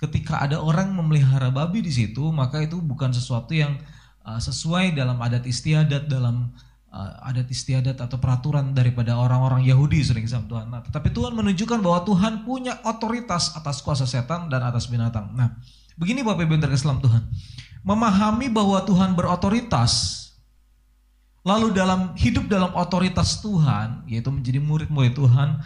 ketika 0.00 0.42
ada 0.42 0.60
orang 0.60 0.92
memelihara 0.92 1.50
babi 1.50 1.82
di 1.84 1.92
situ, 1.92 2.30
maka 2.34 2.62
itu 2.62 2.78
bukan 2.78 3.14
sesuatu 3.14 3.54
yang 3.54 3.78
uh, 4.24 4.40
sesuai 4.40 4.94
dalam 4.96 5.20
adat 5.20 5.46
istiadat 5.46 6.10
dalam 6.10 6.50
uh, 6.94 7.28
adat 7.28 7.50
istiadat 7.50 7.98
atau 7.98 8.16
peraturan 8.18 8.72
daripada 8.72 9.18
orang-orang 9.18 9.66
Yahudi 9.66 10.02
sering 10.02 10.26
sama 10.26 10.46
Tuhan. 10.46 10.66
Nah, 10.70 10.80
tetapi 10.86 11.10
Tuhan 11.10 11.32
menunjukkan 11.34 11.78
bahwa 11.82 12.00
Tuhan 12.06 12.46
punya 12.46 12.78
otoritas 12.86 13.54
atas 13.58 13.82
kuasa 13.82 14.06
setan 14.06 14.46
dan 14.46 14.62
atas 14.62 14.86
binatang. 14.86 15.34
Nah, 15.34 15.58
begini 15.98 16.22
Bapak 16.22 16.46
Ibu 16.46 16.58
Islam 16.70 17.02
Tuhan. 17.02 17.22
Memahami 17.84 18.48
bahwa 18.48 18.80
Tuhan 18.80 19.12
berotoritas 19.12 20.24
lalu 21.44 21.76
dalam 21.76 22.16
hidup 22.16 22.48
dalam 22.48 22.72
otoritas 22.72 23.44
Tuhan, 23.44 24.08
yaitu 24.08 24.32
menjadi 24.32 24.58
murid-murid 24.64 25.12
Tuhan, 25.12 25.60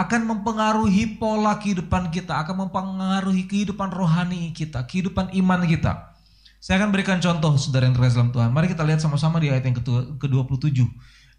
akan 0.00 0.20
mempengaruhi 0.24 1.20
pola 1.20 1.60
kehidupan 1.60 2.08
kita, 2.08 2.40
akan 2.40 2.66
mempengaruhi 2.68 3.44
kehidupan 3.44 3.92
rohani 3.92 4.56
kita, 4.56 4.80
kehidupan 4.88 5.28
iman 5.36 5.60
kita. 5.68 6.16
Saya 6.60 6.80
akan 6.80 6.92
berikan 6.92 7.20
contoh 7.20 7.56
saudara 7.56 7.88
yang 7.88 7.96
terkasih 7.96 8.20
dalam 8.20 8.32
Tuhan. 8.32 8.48
Mari 8.52 8.72
kita 8.72 8.84
lihat 8.84 9.00
sama-sama 9.00 9.40
di 9.40 9.48
ayat 9.48 9.64
yang 9.64 9.76
ke-27. 10.20 10.84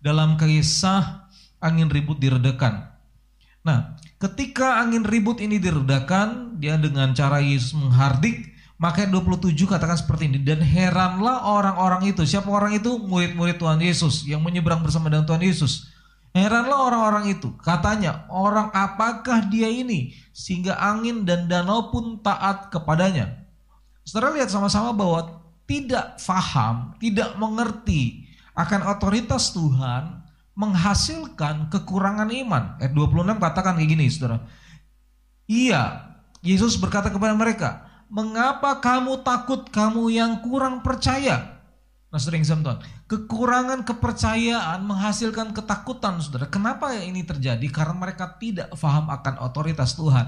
Dalam 0.01 0.33
kisah 0.37 1.29
angin 1.61 1.89
ribut 1.93 2.17
diredakan. 2.17 2.89
Nah, 3.61 3.97
ketika 4.17 4.81
angin 4.81 5.05
ribut 5.05 5.37
ini 5.37 5.61
diredakan, 5.61 6.57
dia 6.57 6.73
dengan 6.81 7.13
cara 7.13 7.37
Yesus 7.37 7.77
menghardik, 7.77 8.49
maka 8.81 9.05
27 9.05 9.53
katakan 9.69 9.93
seperti 9.93 10.25
ini. 10.25 10.41
Dan 10.41 10.65
heranlah 10.65 11.45
orang-orang 11.45 12.09
itu. 12.09 12.25
Siapa 12.25 12.49
orang 12.49 12.81
itu? 12.81 12.97
Murid-murid 12.97 13.61
Tuhan 13.61 13.77
Yesus 13.77 14.25
yang 14.25 14.41
menyeberang 14.41 14.81
bersama 14.81 15.05
dengan 15.13 15.29
Tuhan 15.29 15.45
Yesus. 15.45 15.93
Heranlah 16.31 16.87
orang-orang 16.87 17.35
itu. 17.35 17.51
Katanya, 17.59 18.23
orang 18.31 18.71
apakah 18.71 19.43
dia 19.51 19.67
ini? 19.67 20.15
Sehingga 20.31 20.79
angin 20.79 21.27
dan 21.27 21.51
danau 21.51 21.91
pun 21.91 22.23
taat 22.23 22.71
kepadanya. 22.71 23.43
Saudara 24.07 24.39
lihat 24.39 24.47
sama-sama 24.47 24.95
bahwa 24.95 25.43
tidak 25.67 26.19
faham, 26.23 26.95
tidak 27.03 27.35
mengerti 27.35 28.27
akan 28.55 28.91
otoritas 28.95 29.51
Tuhan 29.51 30.23
menghasilkan 30.55 31.71
kekurangan 31.71 32.27
iman. 32.31 32.79
Ayat 32.79 32.91
26 32.95 33.39
katakan 33.39 33.75
kayak 33.79 33.91
gini, 33.91 34.05
saudara. 34.11 34.43
Iya, 35.47 36.15
Yesus 36.43 36.79
berkata 36.79 37.11
kepada 37.11 37.35
mereka, 37.35 37.87
mengapa 38.11 38.79
kamu 38.79 39.23
takut 39.23 39.67
kamu 39.67 40.11
yang 40.11 40.39
kurang 40.43 40.83
percaya? 40.83 41.60
Nah 42.11 42.19
sering 42.19 42.43
Tuhan, 42.43 42.83
kekurangan 43.07 43.87
kepercayaan 43.87 44.83
menghasilkan 44.83 45.55
ketakutan 45.55 46.19
saudara. 46.19 46.51
Kenapa 46.51 46.91
ini 46.99 47.23
terjadi? 47.23 47.63
Karena 47.71 47.95
mereka 47.95 48.35
tidak 48.35 48.67
paham 48.75 49.07
akan 49.07 49.39
otoritas 49.39 49.95
Tuhan. 49.95 50.27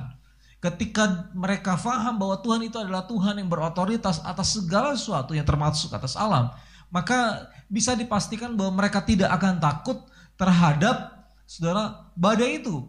Ketika 0.64 1.28
mereka 1.36 1.76
paham 1.76 2.16
bahwa 2.16 2.40
Tuhan 2.40 2.64
itu 2.64 2.80
adalah 2.80 3.04
Tuhan 3.04 3.36
yang 3.36 3.52
berotoritas 3.52 4.24
atas 4.24 4.56
segala 4.56 4.96
sesuatu 4.96 5.36
yang 5.36 5.44
termasuk 5.44 5.92
atas 5.92 6.16
alam, 6.16 6.56
maka 6.88 7.52
bisa 7.68 8.00
dipastikan 8.00 8.56
bahwa 8.56 8.80
mereka 8.80 9.04
tidak 9.04 9.28
akan 9.36 9.60
takut 9.60 10.08
terhadap 10.40 11.28
saudara 11.44 12.08
badai 12.16 12.64
itu. 12.64 12.88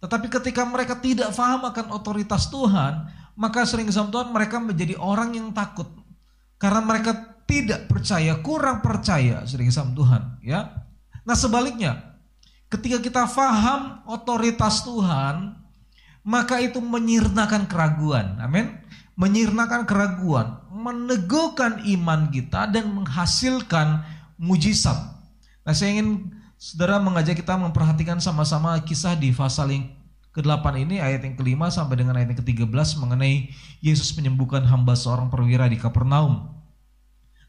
Tetapi 0.00 0.32
ketika 0.32 0.64
mereka 0.64 0.96
tidak 0.96 1.28
paham 1.36 1.68
akan 1.68 1.92
otoritas 1.92 2.48
Tuhan, 2.48 3.04
maka 3.36 3.68
sering 3.68 3.92
Tuhan 3.92 4.32
mereka 4.32 4.56
menjadi 4.56 4.96
orang 4.96 5.36
yang 5.36 5.52
takut 5.52 5.92
karena 6.60 6.80
mereka 6.84 7.29
tidak 7.50 7.90
percaya, 7.90 8.38
kurang 8.38 8.78
percaya 8.78 9.42
sering 9.42 9.74
sama 9.74 9.90
Tuhan, 9.98 10.22
ya. 10.46 10.86
Nah, 11.26 11.34
sebaliknya, 11.34 12.16
ketika 12.70 13.02
kita 13.02 13.22
faham 13.26 14.06
otoritas 14.06 14.86
Tuhan, 14.86 15.58
maka 16.22 16.62
itu 16.62 16.78
menyirnakan 16.78 17.66
keraguan. 17.66 18.38
Amin. 18.38 18.78
Menyirnakan 19.18 19.84
keraguan, 19.84 20.62
meneguhkan 20.70 21.82
iman 21.84 22.30
kita 22.30 22.70
dan 22.70 22.88
menghasilkan 22.94 24.06
mujizat. 24.38 24.96
Nah, 25.66 25.74
saya 25.76 25.98
ingin 25.98 26.30
saudara 26.56 27.02
mengajak 27.02 27.36
kita 27.36 27.58
memperhatikan 27.58 28.16
sama-sama 28.22 28.78
kisah 28.80 29.18
di 29.18 29.34
pasal 29.34 29.74
yang 29.74 29.84
ke-8 30.30 30.86
ini 30.86 31.02
ayat 31.02 31.26
yang 31.26 31.34
kelima 31.34 31.68
sampai 31.74 31.98
dengan 31.98 32.14
ayat 32.14 32.32
yang 32.32 32.40
ke-13 32.40 33.02
mengenai 33.02 33.50
Yesus 33.82 34.14
menyembuhkan 34.14 34.62
hamba 34.62 34.94
seorang 34.94 35.26
perwira 35.26 35.66
di 35.66 35.76
Kapernaum. 35.76 36.59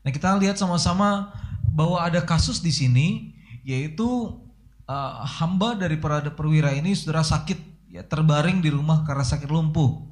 Nah, 0.02 0.10
kita 0.10 0.34
lihat 0.42 0.58
sama-sama 0.58 1.30
bahwa 1.72 2.02
ada 2.02 2.20
kasus 2.26 2.60
di 2.60 2.74
sini 2.74 3.38
yaitu 3.62 4.42
uh, 4.90 5.14
hamba 5.24 5.78
dari 5.78 6.02
perwira 6.34 6.74
ini 6.74 6.98
saudara 6.98 7.22
sakit 7.22 7.88
ya 7.94 8.02
terbaring 8.02 8.60
di 8.60 8.74
rumah 8.74 9.06
karena 9.06 9.24
sakit 9.24 9.48
lumpuh. 9.48 10.10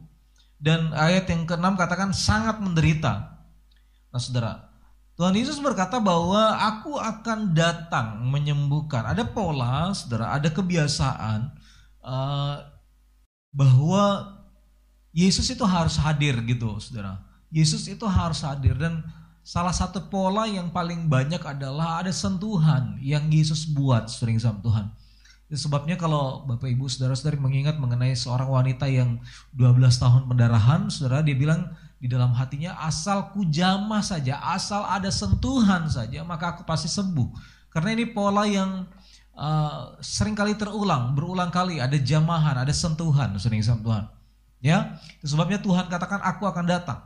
Dan 0.59 0.91
ayat 0.91 1.31
yang 1.31 1.47
ke-6 1.47 1.79
katakan 1.79 2.11
sangat 2.11 2.59
menderita. 2.59 3.39
Nah 4.11 4.19
saudara, 4.19 4.69
Tuhan 5.15 5.35
Yesus 5.35 5.59
berkata 5.63 6.03
bahwa 6.03 6.59
aku 6.59 6.99
akan 6.99 7.55
datang 7.55 8.27
menyembuhkan. 8.27 9.07
Ada 9.07 9.23
pola, 9.23 9.95
saudara, 9.95 10.35
ada 10.35 10.51
kebiasaan 10.51 11.55
uh, 12.03 12.55
bahwa 13.55 14.35
Yesus 15.15 15.47
itu 15.47 15.63
harus 15.63 15.95
hadir 15.95 16.35
gitu, 16.43 16.75
saudara. 16.83 17.23
Yesus 17.51 17.87
itu 17.87 18.03
harus 18.03 18.43
hadir 18.43 18.75
dan 18.75 19.01
salah 19.49 19.73
satu 19.73 20.13
pola 20.13 20.45
yang 20.45 20.69
paling 20.69 21.09
banyak 21.09 21.41
adalah 21.41 22.05
ada 22.05 22.13
sentuhan 22.13 23.01
yang 23.01 23.25
Yesus 23.33 23.65
buat 23.65 24.05
sering 24.05 24.37
sama 24.37 24.61
Tuhan. 24.61 24.85
Itu 25.49 25.65
sebabnya 25.65 25.97
kalau 25.97 26.45
Bapak 26.45 26.69
Ibu 26.69 26.85
Saudara-saudari 26.85 27.41
mengingat 27.41 27.81
mengenai 27.81 28.13
seorang 28.13 28.45
wanita 28.45 28.85
yang 28.85 29.17
12 29.57 29.73
tahun 29.97 30.29
pendarahan, 30.29 30.93
Saudara 30.93 31.25
dia 31.25 31.33
bilang 31.33 31.65
di 31.97 32.05
dalam 32.05 32.29
hatinya 32.37 32.77
asal 32.85 33.33
ku 33.33 33.41
jamah 33.49 34.05
saja, 34.05 34.37
asal 34.53 34.85
ada 34.85 35.09
sentuhan 35.09 35.89
saja 35.89 36.21
maka 36.21 36.53
aku 36.53 36.61
pasti 36.61 36.85
sembuh. 36.85 37.33
Karena 37.73 37.97
ini 37.97 38.05
pola 38.05 38.45
yang 38.45 38.85
uh, 39.33 39.97
sering 39.97 40.37
kali 40.37 40.53
terulang, 40.61 41.17
berulang 41.17 41.49
kali 41.49 41.81
ada 41.81 41.97
jamahan, 41.97 42.53
ada 42.53 42.69
sentuhan 42.69 43.33
sering 43.41 43.65
sama 43.65 43.81
Tuhan. 43.81 44.05
Ya, 44.61 45.01
sebabnya 45.25 45.57
Tuhan 45.57 45.89
katakan 45.89 46.21
aku 46.21 46.45
akan 46.45 46.69
datang. 46.69 47.01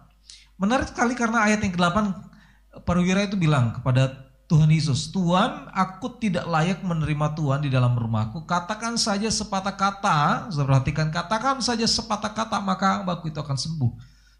Menarik 0.59 0.91
sekali 0.91 1.15
karena 1.15 1.47
ayat 1.47 1.63
yang 1.63 1.71
ke-8 1.71 2.32
perwira 2.81 3.21
itu 3.29 3.37
bilang 3.37 3.77
kepada 3.77 4.33
Tuhan 4.49 4.69
Yesus, 4.69 5.13
Tuhan 5.13 5.69
aku 5.71 6.17
tidak 6.17 6.49
layak 6.49 6.81
menerima 6.81 7.33
Tuhan 7.37 7.65
di 7.65 7.69
dalam 7.69 7.93
rumahku. 7.93 8.43
Katakan 8.49 8.97
saja 8.97 9.29
sepatah 9.29 9.73
kata, 9.73 10.49
perhatikan 10.49 11.13
katakan 11.13 11.61
saja 11.61 11.85
sepatah 11.85 12.33
kata 12.33 12.57
maka 12.61 13.01
hambaku 13.01 13.29
itu 13.29 13.39
akan 13.39 13.57
sembuh. 13.57 13.91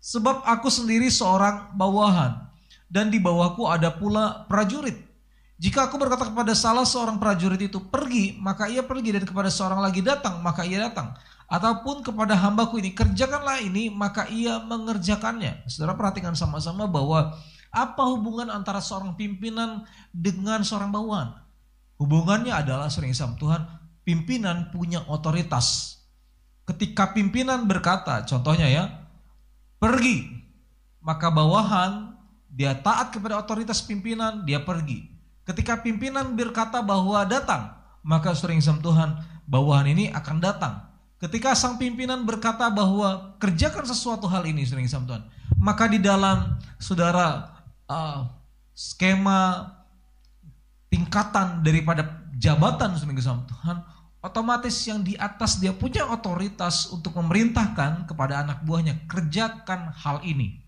Sebab 0.04 0.44
aku 0.44 0.68
sendiri 0.68 1.08
seorang 1.08 1.74
bawahan 1.80 2.46
dan 2.92 3.08
di 3.10 3.18
bawahku 3.18 3.66
ada 3.66 3.90
pula 3.90 4.44
prajurit. 4.46 5.00
Jika 5.58 5.88
aku 5.88 5.96
berkata 5.96 6.28
kepada 6.28 6.52
salah 6.52 6.84
seorang 6.84 7.16
prajurit 7.18 7.62
itu 7.72 7.80
pergi, 7.80 8.36
maka 8.36 8.68
ia 8.68 8.84
pergi 8.84 9.16
dan 9.16 9.24
kepada 9.24 9.48
seorang 9.48 9.80
lagi 9.80 10.04
datang, 10.04 10.44
maka 10.44 10.68
ia 10.68 10.92
datang. 10.92 11.16
Ataupun 11.48 12.04
kepada 12.04 12.36
hambaku 12.36 12.84
ini, 12.84 12.92
kerjakanlah 12.92 13.64
ini, 13.64 13.88
maka 13.88 14.28
ia 14.28 14.60
mengerjakannya. 14.60 15.64
Saudara 15.72 15.96
perhatikan 15.96 16.36
sama-sama 16.36 16.84
bahwa 16.84 17.40
apa 17.74 18.06
hubungan 18.06 18.54
antara 18.54 18.78
seorang 18.78 19.18
pimpinan 19.18 19.90
dengan 20.14 20.62
seorang 20.62 20.94
bawahan? 20.94 21.34
Hubungannya 21.98 22.54
adalah 22.54 22.94
sering 22.94 23.18
sama 23.18 23.34
Tuhan, 23.42 23.66
pimpinan 24.06 24.70
punya 24.70 25.02
otoritas. 25.10 25.98
Ketika 26.70 27.12
pimpinan 27.18 27.66
berkata, 27.66 28.22
contohnya 28.30 28.70
ya, 28.70 28.84
pergi. 29.82 30.46
Maka 31.04 31.34
bawahan 31.34 32.14
dia 32.48 32.78
taat 32.78 33.10
kepada 33.12 33.42
otoritas 33.42 33.82
pimpinan, 33.82 34.46
dia 34.46 34.62
pergi. 34.62 35.10
Ketika 35.44 35.82
pimpinan 35.82 36.38
berkata 36.38 36.80
bahwa 36.80 37.26
datang, 37.26 37.74
maka 38.06 38.32
sering 38.38 38.62
sama 38.64 38.80
Tuhan, 38.80 39.10
bawahan 39.50 39.92
ini 39.92 40.14
akan 40.14 40.38
datang. 40.40 40.94
Ketika 41.20 41.56
sang 41.56 41.80
pimpinan 41.80 42.28
berkata 42.28 42.68
bahwa 42.68 43.36
kerjakan 43.40 43.88
sesuatu 43.88 44.28
hal 44.28 44.44
ini 44.44 44.64
sering 44.68 44.88
sama 44.92 45.08
Tuhan, 45.08 45.24
maka 45.56 45.88
di 45.88 46.00
dalam 46.00 46.60
saudara 46.76 47.53
uh, 47.94 48.20
skema 48.74 49.70
tingkatan 50.90 51.62
daripada 51.62 52.26
jabatan 52.38 52.98
sering 52.98 53.18
sama 53.22 53.46
Tuhan, 53.46 53.78
otomatis 54.26 54.74
yang 54.86 55.06
di 55.06 55.14
atas 55.18 55.62
dia 55.62 55.74
punya 55.74 56.10
otoritas 56.10 56.90
untuk 56.90 57.14
memerintahkan 57.18 58.10
kepada 58.10 58.42
anak 58.42 58.66
buahnya 58.66 59.06
kerjakan 59.06 59.94
hal 59.94 60.22
ini. 60.26 60.62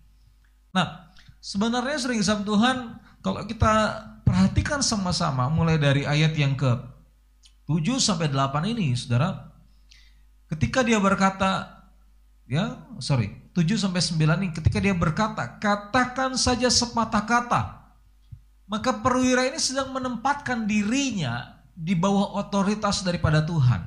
Nah, 0.74 1.10
sebenarnya 1.42 1.98
sering 1.98 2.22
sama 2.22 2.42
Tuhan 2.46 2.76
kalau 3.22 3.42
kita 3.46 4.02
perhatikan 4.26 4.82
sama-sama 4.82 5.46
mulai 5.50 5.78
dari 5.78 6.02
ayat 6.02 6.34
yang 6.34 6.58
ke 6.58 6.70
7 7.66 7.98
sampai 7.98 8.30
8 8.30 8.72
ini, 8.74 8.94
Saudara, 8.94 9.50
ketika 10.50 10.86
dia 10.86 11.02
berkata 11.02 11.82
ya, 12.46 12.86
sorry, 13.02 13.45
7 13.56 13.64
sampai 13.80 14.04
9 14.04 14.20
ini 14.44 14.52
ketika 14.52 14.76
dia 14.76 14.92
berkata, 14.92 15.56
katakan 15.56 16.36
saja 16.36 16.68
sepatah 16.68 17.24
kata. 17.24 17.62
Maka 18.68 19.00
perwira 19.00 19.48
ini 19.48 19.56
sedang 19.56 19.96
menempatkan 19.96 20.68
dirinya 20.68 21.56
di 21.72 21.96
bawah 21.96 22.36
otoritas 22.36 23.00
daripada 23.00 23.40
Tuhan. 23.40 23.80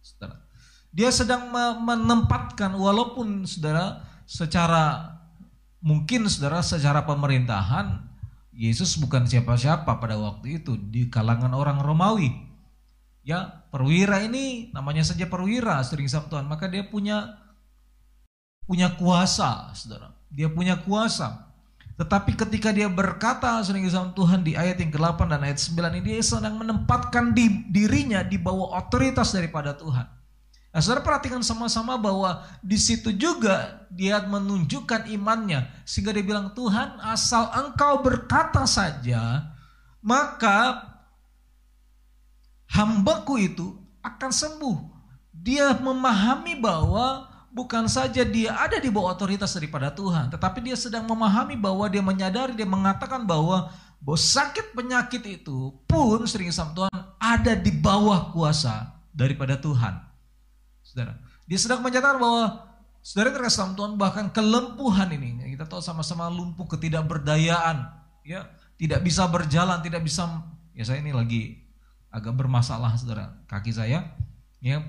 Saudara. 0.00 0.40
Dia 0.88 1.12
sedang 1.12 1.52
menempatkan 1.84 2.72
walaupun 2.72 3.44
saudara 3.44 4.00
secara 4.24 5.12
mungkin 5.84 6.24
saudara 6.32 6.64
secara 6.64 7.04
pemerintahan 7.04 8.08
Yesus 8.54 8.96
bukan 8.96 9.28
siapa-siapa 9.28 10.00
pada 10.00 10.16
waktu 10.16 10.62
itu 10.62 10.80
di 10.80 11.12
kalangan 11.12 11.52
orang 11.52 11.82
Romawi. 11.82 12.30
Ya, 13.26 13.66
perwira 13.68 14.22
ini 14.24 14.70
namanya 14.72 15.04
saja 15.04 15.28
perwira 15.28 15.82
sering 15.84 16.08
sama 16.08 16.30
Tuhan, 16.30 16.46
maka 16.48 16.70
dia 16.70 16.86
punya 16.86 17.43
punya 18.64 18.92
kuasa, 18.92 19.72
Saudara. 19.76 20.12
Dia 20.28 20.50
punya 20.50 20.74
kuasa. 20.80 21.44
Tetapi 21.94 22.34
ketika 22.34 22.74
dia 22.74 22.90
berkata 22.90 23.62
sering 23.62 23.86
sama 23.86 24.10
Tuhan 24.18 24.42
di 24.42 24.58
ayat 24.58 24.82
yang 24.82 24.90
ke-8 24.90 25.30
dan 25.30 25.46
ayat 25.46 25.62
9 25.62 26.02
ini 26.02 26.18
dia 26.18 26.26
sedang 26.26 26.58
menempatkan 26.58 27.30
di, 27.30 27.70
dirinya 27.70 28.26
di 28.26 28.34
bawah 28.34 28.74
otoritas 28.82 29.30
daripada 29.30 29.78
Tuhan. 29.78 30.02
Nah, 30.74 30.82
saudara 30.82 31.06
perhatikan 31.06 31.38
sama-sama 31.38 31.94
bahwa 31.94 32.42
di 32.58 32.74
situ 32.74 33.14
juga 33.14 33.86
dia 33.94 34.18
menunjukkan 34.26 35.06
imannya 35.06 35.70
sehingga 35.86 36.10
dia 36.10 36.26
bilang 36.26 36.50
Tuhan 36.50 36.98
asal 36.98 37.46
engkau 37.54 38.02
berkata 38.02 38.66
saja 38.66 39.54
maka 40.02 40.82
hambaku 42.74 43.38
itu 43.38 43.78
akan 44.02 44.30
sembuh. 44.34 44.78
Dia 45.30 45.78
memahami 45.78 46.58
bahwa 46.58 47.30
bukan 47.54 47.86
saja 47.86 48.26
dia 48.26 48.50
ada 48.58 48.82
di 48.82 48.90
bawah 48.90 49.14
otoritas 49.14 49.54
daripada 49.54 49.94
Tuhan, 49.94 50.34
tetapi 50.34 50.58
dia 50.66 50.74
sedang 50.74 51.06
memahami 51.06 51.54
bahwa 51.54 51.86
dia 51.86 52.02
menyadari, 52.02 52.58
dia 52.58 52.66
mengatakan 52.66 53.22
bahwa 53.22 53.70
bahwa 54.02 54.18
sakit 54.20 54.74
penyakit 54.76 55.22
itu 55.24 55.72
pun 55.88 56.26
sering 56.26 56.50
sama 56.50 56.74
Tuhan 56.76 56.98
ada 57.16 57.54
di 57.56 57.72
bawah 57.72 58.34
kuasa 58.34 59.00
daripada 59.14 59.56
Tuhan. 59.56 59.96
Saudara, 60.84 61.16
dia 61.46 61.56
sedang 61.56 61.80
menyatakan 61.80 62.20
bahwa 62.20 62.74
saudara 63.00 63.32
terkasih 63.32 63.64
sama 63.64 63.72
Tuhan 63.78 63.94
bahkan 63.96 64.26
kelempuhan 64.34 65.08
ini, 65.14 65.54
kita 65.54 65.64
tahu 65.70 65.80
sama-sama 65.80 66.28
lumpuh 66.28 66.66
ketidakberdayaan, 66.68 67.86
ya 68.26 68.50
tidak 68.76 69.00
bisa 69.06 69.24
berjalan, 69.30 69.78
tidak 69.80 70.02
bisa, 70.02 70.42
ya 70.74 70.84
saya 70.84 71.00
ini 71.00 71.14
lagi 71.14 71.64
agak 72.10 72.34
bermasalah 72.34 72.98
saudara, 72.98 73.40
kaki 73.46 73.70
saya, 73.72 74.12
ya 74.58 74.84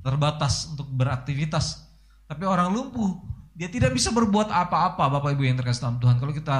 terbatas 0.00 0.68
untuk 0.72 0.88
beraktivitas. 0.88 1.86
Tapi 2.26 2.46
orang 2.46 2.72
lumpuh, 2.72 3.20
dia 3.54 3.68
tidak 3.68 3.92
bisa 3.92 4.08
berbuat 4.14 4.48
apa-apa 4.48 5.10
Bapak 5.12 5.36
Ibu 5.36 5.44
yang 5.44 5.58
terkasih 5.60 5.84
dalam 5.84 5.98
Tuhan. 6.00 6.16
Kalau 6.16 6.32
kita 6.32 6.56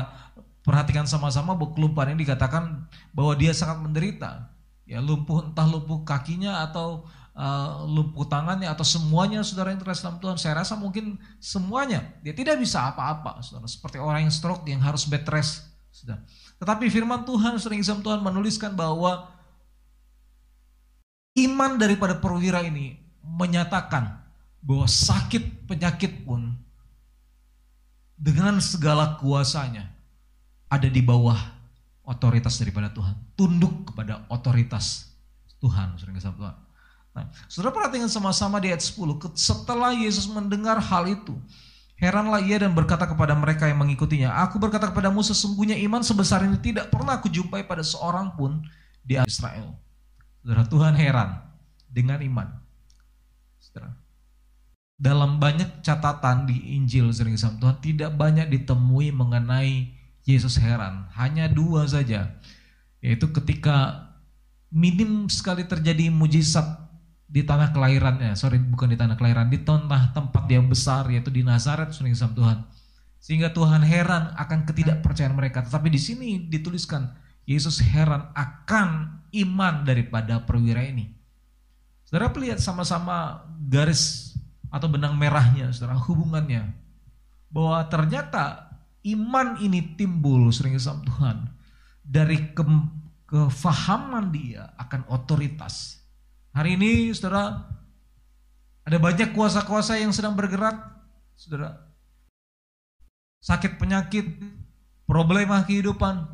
perhatikan 0.60 1.08
sama-sama 1.08 1.56
bahwa 1.56 1.72
kelumpuhan 1.72 2.12
ini 2.12 2.28
dikatakan 2.28 2.84
bahwa 3.16 3.32
dia 3.38 3.56
sangat 3.56 3.80
menderita. 3.80 4.52
Ya 4.84 4.98
lumpuh 4.98 5.46
entah 5.46 5.64
lumpuh 5.64 6.02
kakinya 6.02 6.66
atau 6.66 7.06
uh, 7.38 7.86
lumpuh 7.86 8.26
tangannya 8.26 8.66
atau 8.68 8.82
semuanya 8.82 9.40
saudara 9.46 9.72
yang 9.72 9.80
terkasih 9.80 10.10
dalam 10.10 10.18
Tuhan. 10.20 10.36
Saya 10.36 10.60
rasa 10.60 10.76
mungkin 10.76 11.16
semuanya 11.40 12.04
dia 12.20 12.36
tidak 12.36 12.60
bisa 12.60 12.90
apa-apa 12.92 13.40
saudara. 13.40 13.70
Seperti 13.70 13.96
orang 13.96 14.28
yang 14.28 14.34
stroke 14.34 14.66
yang 14.68 14.82
harus 14.82 15.08
bed 15.08 15.24
rest. 15.32 15.64
Saudara. 15.88 16.20
Tetapi 16.60 16.86
firman 16.92 17.24
Tuhan 17.24 17.56
sering 17.56 17.80
Tuhan 17.80 18.20
menuliskan 18.20 18.76
bahwa 18.76 19.32
iman 21.40 21.80
daripada 21.80 22.18
perwira 22.20 22.60
ini 22.60 22.99
menyatakan 23.24 24.20
bahwa 24.60 24.84
sakit 24.84 25.68
penyakit 25.68 26.24
pun 26.24 26.56
dengan 28.20 28.60
segala 28.60 29.16
kuasanya 29.16 29.88
ada 30.68 30.86
di 30.86 31.00
bawah 31.00 31.38
otoritas 32.04 32.60
daripada 32.60 32.92
Tuhan. 32.92 33.16
Tunduk 33.38 33.92
kepada 33.92 34.28
otoritas 34.28 35.10
Tuhan. 35.56 35.96
Nah, 37.10 37.26
saudara 37.50 37.74
perhatikan 37.74 38.06
sama-sama 38.06 38.62
di 38.62 38.70
ayat 38.70 38.84
10. 38.84 39.34
Setelah 39.34 39.96
Yesus 39.96 40.30
mendengar 40.30 40.78
hal 40.78 41.10
itu, 41.10 41.34
heranlah 41.98 42.38
ia 42.44 42.62
dan 42.62 42.72
berkata 42.72 43.08
kepada 43.08 43.34
mereka 43.34 43.66
yang 43.66 43.82
mengikutinya, 43.82 44.30
Aku 44.46 44.62
berkata 44.62 44.88
kepadamu 44.88 45.20
sesungguhnya 45.20 45.74
iman 45.84 46.00
sebesar 46.06 46.46
ini 46.46 46.56
tidak 46.58 46.88
pernah 46.88 47.18
aku 47.18 47.26
jumpai 47.28 47.66
pada 47.66 47.82
seorang 47.82 48.34
pun 48.38 48.62
di 49.02 49.18
Israel. 49.20 49.74
Saudara 50.40 50.64
Tuhan 50.64 50.94
heran 50.96 51.30
dengan 51.90 52.22
iman. 52.22 52.48
Dalam 55.00 55.40
banyak 55.40 55.80
catatan 55.80 56.44
di 56.44 56.76
Injil 56.76 57.08
sering 57.16 57.40
sama 57.40 57.56
Tuhan 57.56 57.76
tidak 57.80 58.10
banyak 58.20 58.52
ditemui 58.52 59.16
mengenai 59.16 59.96
Yesus 60.28 60.60
heran. 60.60 61.08
Hanya 61.16 61.48
dua 61.48 61.88
saja. 61.88 62.36
Yaitu 63.00 63.32
ketika 63.32 64.08
minim 64.68 65.32
sekali 65.32 65.64
terjadi 65.64 66.12
mujizat 66.12 66.84
di 67.24 67.40
tanah 67.46 67.72
kelahirannya, 67.72 68.36
sorry 68.36 68.60
bukan 68.60 68.92
di 68.92 68.98
tanah 69.00 69.16
kelahiran, 69.16 69.48
di 69.48 69.64
tanah 69.64 70.12
tempat 70.12 70.44
dia 70.44 70.60
besar 70.60 71.08
yaitu 71.08 71.32
di 71.32 71.40
Nazaret, 71.40 71.96
sunnah 71.96 72.12
sama 72.12 72.36
Tuhan. 72.36 72.58
Sehingga 73.20 73.56
Tuhan 73.56 73.80
heran 73.80 74.36
akan 74.36 74.68
ketidakpercayaan 74.68 75.32
mereka. 75.32 75.64
Tetapi 75.64 75.88
di 75.88 76.00
sini 76.00 76.28
dituliskan 76.44 77.08
Yesus 77.48 77.80
heran 77.80 78.32
akan 78.36 79.20
iman 79.32 79.88
daripada 79.88 80.44
perwira 80.44 80.84
ini. 80.84 81.19
Saudara 82.10 82.26
lihat 82.42 82.58
sama-sama 82.58 83.46
garis 83.70 84.34
atau 84.66 84.90
benang 84.90 85.14
merahnya, 85.14 85.70
saudara 85.70 85.94
hubungannya. 85.94 86.74
Bahwa 87.54 87.86
ternyata 87.86 88.66
iman 89.06 89.62
ini 89.62 89.94
timbul 89.94 90.50
sering 90.50 90.74
sama 90.82 91.06
Tuhan 91.06 91.46
dari 92.02 92.50
ke, 92.50 92.66
kefahaman 93.30 94.34
dia 94.34 94.74
akan 94.74 95.06
otoritas. 95.06 96.02
Hari 96.50 96.74
ini 96.74 97.14
saudara 97.14 97.62
ada 98.82 98.98
banyak 98.98 99.30
kuasa-kuasa 99.30 99.94
yang 100.02 100.10
sedang 100.10 100.34
bergerak, 100.34 100.82
saudara 101.38 101.78
sakit 103.38 103.78
penyakit, 103.78 104.26
problema 105.06 105.62
kehidupan 105.62 106.26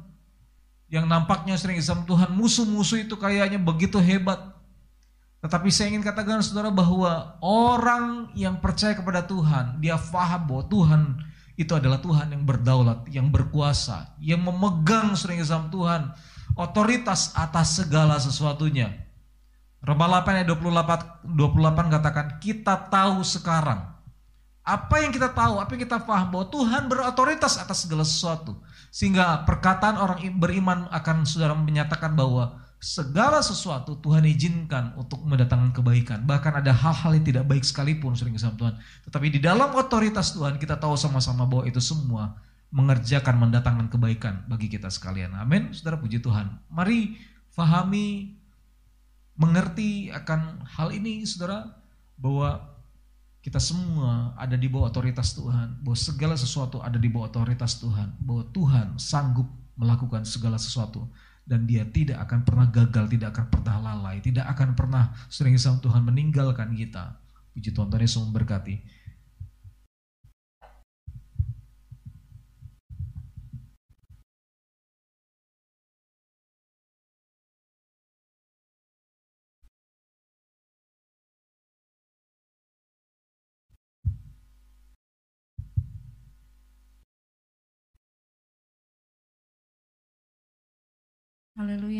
yang 0.89 1.05
nampaknya 1.05 1.61
sering 1.61 1.85
sama 1.85 2.09
Tuhan, 2.09 2.33
musuh-musuh 2.33 3.05
itu 3.05 3.13
kayaknya 3.21 3.61
begitu 3.61 4.01
hebat. 4.01 4.56
Tetapi 5.45 5.69
saya 5.69 5.93
ingin 5.93 6.05
katakan 6.05 6.41
saudara 6.41 6.73
bahwa 6.73 7.37
orang 7.45 8.33
yang 8.33 8.59
percaya 8.59 8.97
kepada 8.97 9.25
Tuhan, 9.25 9.79
dia 9.79 10.01
faham 10.01 10.49
bahwa 10.49 10.65
Tuhan 10.67 11.03
itu 11.57 11.73
adalah 11.73 12.01
Tuhan 12.01 12.33
yang 12.33 12.45
berdaulat, 12.45 13.09
yang 13.09 13.29
berkuasa, 13.33 14.17
yang 14.21 14.45
memegang 14.45 15.17
sering 15.17 15.41
sama 15.45 15.73
Tuhan, 15.73 16.13
otoritas 16.57 17.33
atas 17.37 17.81
segala 17.81 18.21
sesuatunya. 18.21 18.93
Roma 19.85 20.09
8 20.09 20.43
ayat 20.43 20.49
28, 20.51 21.29
28 21.37 21.95
katakan, 21.95 22.27
kita 22.43 22.75
tahu 22.91 23.23
sekarang 23.23 23.97
apa 24.67 24.99
yang 24.99 25.15
kita 25.15 25.31
tahu, 25.31 25.63
apa 25.63 25.79
yang 25.79 25.87
kita 25.87 26.03
paham 26.03 26.35
bahwa 26.35 26.51
Tuhan 26.51 26.91
berotoritas 26.91 27.55
atas 27.55 27.87
segala 27.87 28.03
sesuatu. 28.03 28.59
Sehingga 28.91 29.47
perkataan 29.47 29.95
orang 29.95 30.19
beriman 30.43 30.91
akan 30.91 31.23
saudara 31.23 31.55
menyatakan 31.55 32.19
bahwa 32.19 32.66
segala 32.77 33.41
sesuatu 33.41 33.97
Tuhan 34.05 34.29
izinkan 34.29 34.93
untuk 35.01 35.25
mendatangkan 35.25 35.73
kebaikan. 35.73 36.23
Bahkan 36.29 36.61
ada 36.61 36.73
hal-hal 36.73 37.17
yang 37.17 37.27
tidak 37.27 37.45
baik 37.49 37.65
sekalipun 37.65 38.13
sering 38.13 38.37
sama 38.37 38.57
Tuhan. 38.61 38.75
Tetapi 39.09 39.27
di 39.33 39.41
dalam 39.41 39.73
otoritas 39.73 40.37
Tuhan 40.37 40.61
kita 40.61 40.77
tahu 40.77 40.95
sama-sama 40.95 41.49
bahwa 41.49 41.65
itu 41.65 41.81
semua 41.81 42.37
mengerjakan 42.69 43.41
mendatangkan 43.41 43.89
kebaikan 43.89 44.45
bagi 44.51 44.69
kita 44.69 44.93
sekalian. 44.93 45.33
Amin. 45.39 45.73
Saudara 45.73 45.97
puji 45.97 46.21
Tuhan. 46.21 46.53
Mari 46.69 47.17
fahami, 47.49 48.37
mengerti 49.37 50.13
akan 50.13 50.65
hal 50.77 50.93
ini 50.93 51.25
saudara 51.25 51.73
bahwa 52.21 52.77
kita 53.41 53.63
semua 53.63 54.35
ada 54.35 54.59
di 54.59 54.67
bawah 54.67 54.91
otoritas 54.91 55.33
Tuhan, 55.33 55.79
bahwa 55.81 55.95
segala 55.95 56.35
sesuatu 56.35 56.83
ada 56.83 56.99
di 56.99 57.07
bawah 57.07 57.31
otoritas 57.31 57.79
Tuhan, 57.79 58.19
bahwa 58.19 58.43
Tuhan 58.51 58.99
sanggup 58.99 59.47
melakukan 59.79 60.27
segala 60.27 60.59
sesuatu 60.59 61.07
dan 61.47 61.63
dia 61.63 61.87
tidak 61.87 62.27
akan 62.27 62.43
pernah 62.43 62.67
gagal, 62.67 63.07
tidak 63.07 63.31
akan 63.31 63.47
pernah 63.49 63.77
lalai, 63.79 64.19
tidak 64.19 64.51
akan 64.51 64.75
pernah 64.75 65.15
sering 65.31 65.55
sama 65.57 65.79
Tuhan 65.79 66.03
meninggalkan 66.03 66.75
kita. 66.75 67.15
Puji 67.55 67.71
Tuhan, 67.71 67.87
Tuhan 67.89 68.03
Yesus 68.03 68.21
memberkati. 68.27 68.75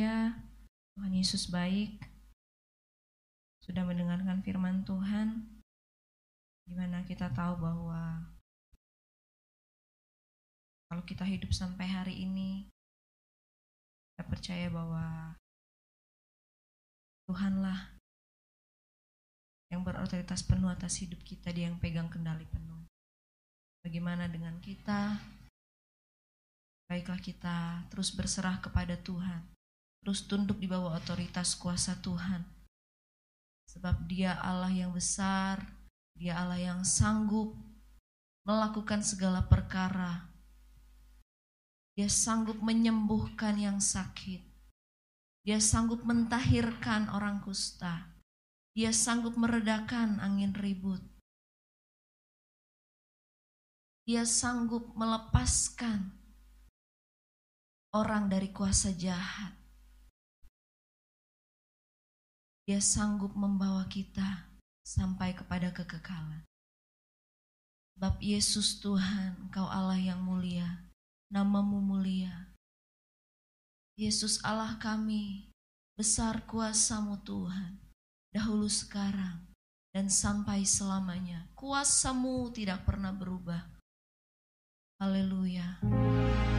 Haleluya. 0.07 0.39
Tuhan 0.95 1.13
Yesus 1.19 1.51
baik. 1.51 1.99
Sudah 3.59 3.83
mendengarkan 3.83 4.39
firman 4.39 4.87
Tuhan, 4.87 5.43
di 6.63 6.79
mana 6.79 7.03
kita 7.03 7.27
tahu 7.35 7.59
bahwa 7.59 8.23
kalau 10.87 11.03
kita 11.03 11.27
hidup 11.27 11.51
sampai 11.51 11.91
hari 11.91 12.23
ini, 12.23 12.71
kita 14.15 14.31
percaya 14.31 14.71
bahwa 14.71 15.35
Tuhanlah 17.27 17.99
yang 19.75 19.83
berotoritas 19.83 20.47
penuh 20.47 20.71
atas 20.71 21.03
hidup 21.03 21.19
kita, 21.27 21.51
dia 21.51 21.67
yang 21.67 21.83
pegang 21.83 22.07
kendali 22.07 22.47
penuh. 22.47 22.87
Bagaimana 23.83 24.31
dengan 24.31 24.55
kita? 24.63 25.19
Baiklah 26.87 27.19
kita 27.19 27.83
terus 27.91 28.15
berserah 28.15 28.63
kepada 28.63 28.95
Tuhan. 29.03 29.56
Terus 30.07 30.23
tunduk 30.31 30.63
di 30.63 30.71
bawah 30.71 31.03
otoritas 31.03 31.59
kuasa 31.59 31.99
Tuhan. 31.99 32.47
Sebab 33.75 34.07
dia 34.07 34.39
Allah 34.39 34.71
yang 34.71 34.95
besar, 34.95 35.59
dia 36.15 36.39
Allah 36.39 36.63
yang 36.63 36.87
sanggup 36.87 37.59
melakukan 38.47 39.03
segala 39.03 39.43
perkara. 39.51 40.31
Dia 41.99 42.07
sanggup 42.07 42.63
menyembuhkan 42.63 43.59
yang 43.59 43.83
sakit. 43.83 44.47
Dia 45.43 45.59
sanggup 45.59 46.07
mentahirkan 46.07 47.11
orang 47.11 47.43
kusta. 47.43 48.07
Dia 48.79 48.95
sanggup 48.95 49.35
meredakan 49.35 50.23
angin 50.23 50.55
ribut. 50.55 51.03
Dia 54.07 54.23
sanggup 54.23 54.95
melepaskan 54.95 56.15
orang 57.91 58.31
dari 58.31 58.55
kuasa 58.55 58.95
jahat. 58.95 59.66
Dia 62.67 62.83
sanggup 62.83 63.31
membawa 63.39 63.87
kita 63.87 64.43
sampai 64.83 65.39
kepada 65.39 65.71
kekekalan. 65.71 66.43
Bab 67.95 68.19
Yesus 68.19 68.83
Tuhan, 68.83 69.39
Engkau 69.39 69.71
Allah 69.71 69.95
yang 69.95 70.19
mulia, 70.19 70.83
namamu 71.31 71.79
mulia. 71.79 72.51
Yesus 73.95 74.43
Allah 74.43 74.75
kami, 74.83 75.47
besar 75.95 76.43
kuasamu 76.51 77.23
Tuhan, 77.23 77.79
dahulu 78.35 78.67
sekarang 78.67 79.47
dan 79.95 80.11
sampai 80.11 80.67
selamanya. 80.67 81.47
Kuasamu 81.55 82.51
tidak 82.51 82.83
pernah 82.83 83.15
berubah. 83.15 83.63
Haleluya. 84.99 85.79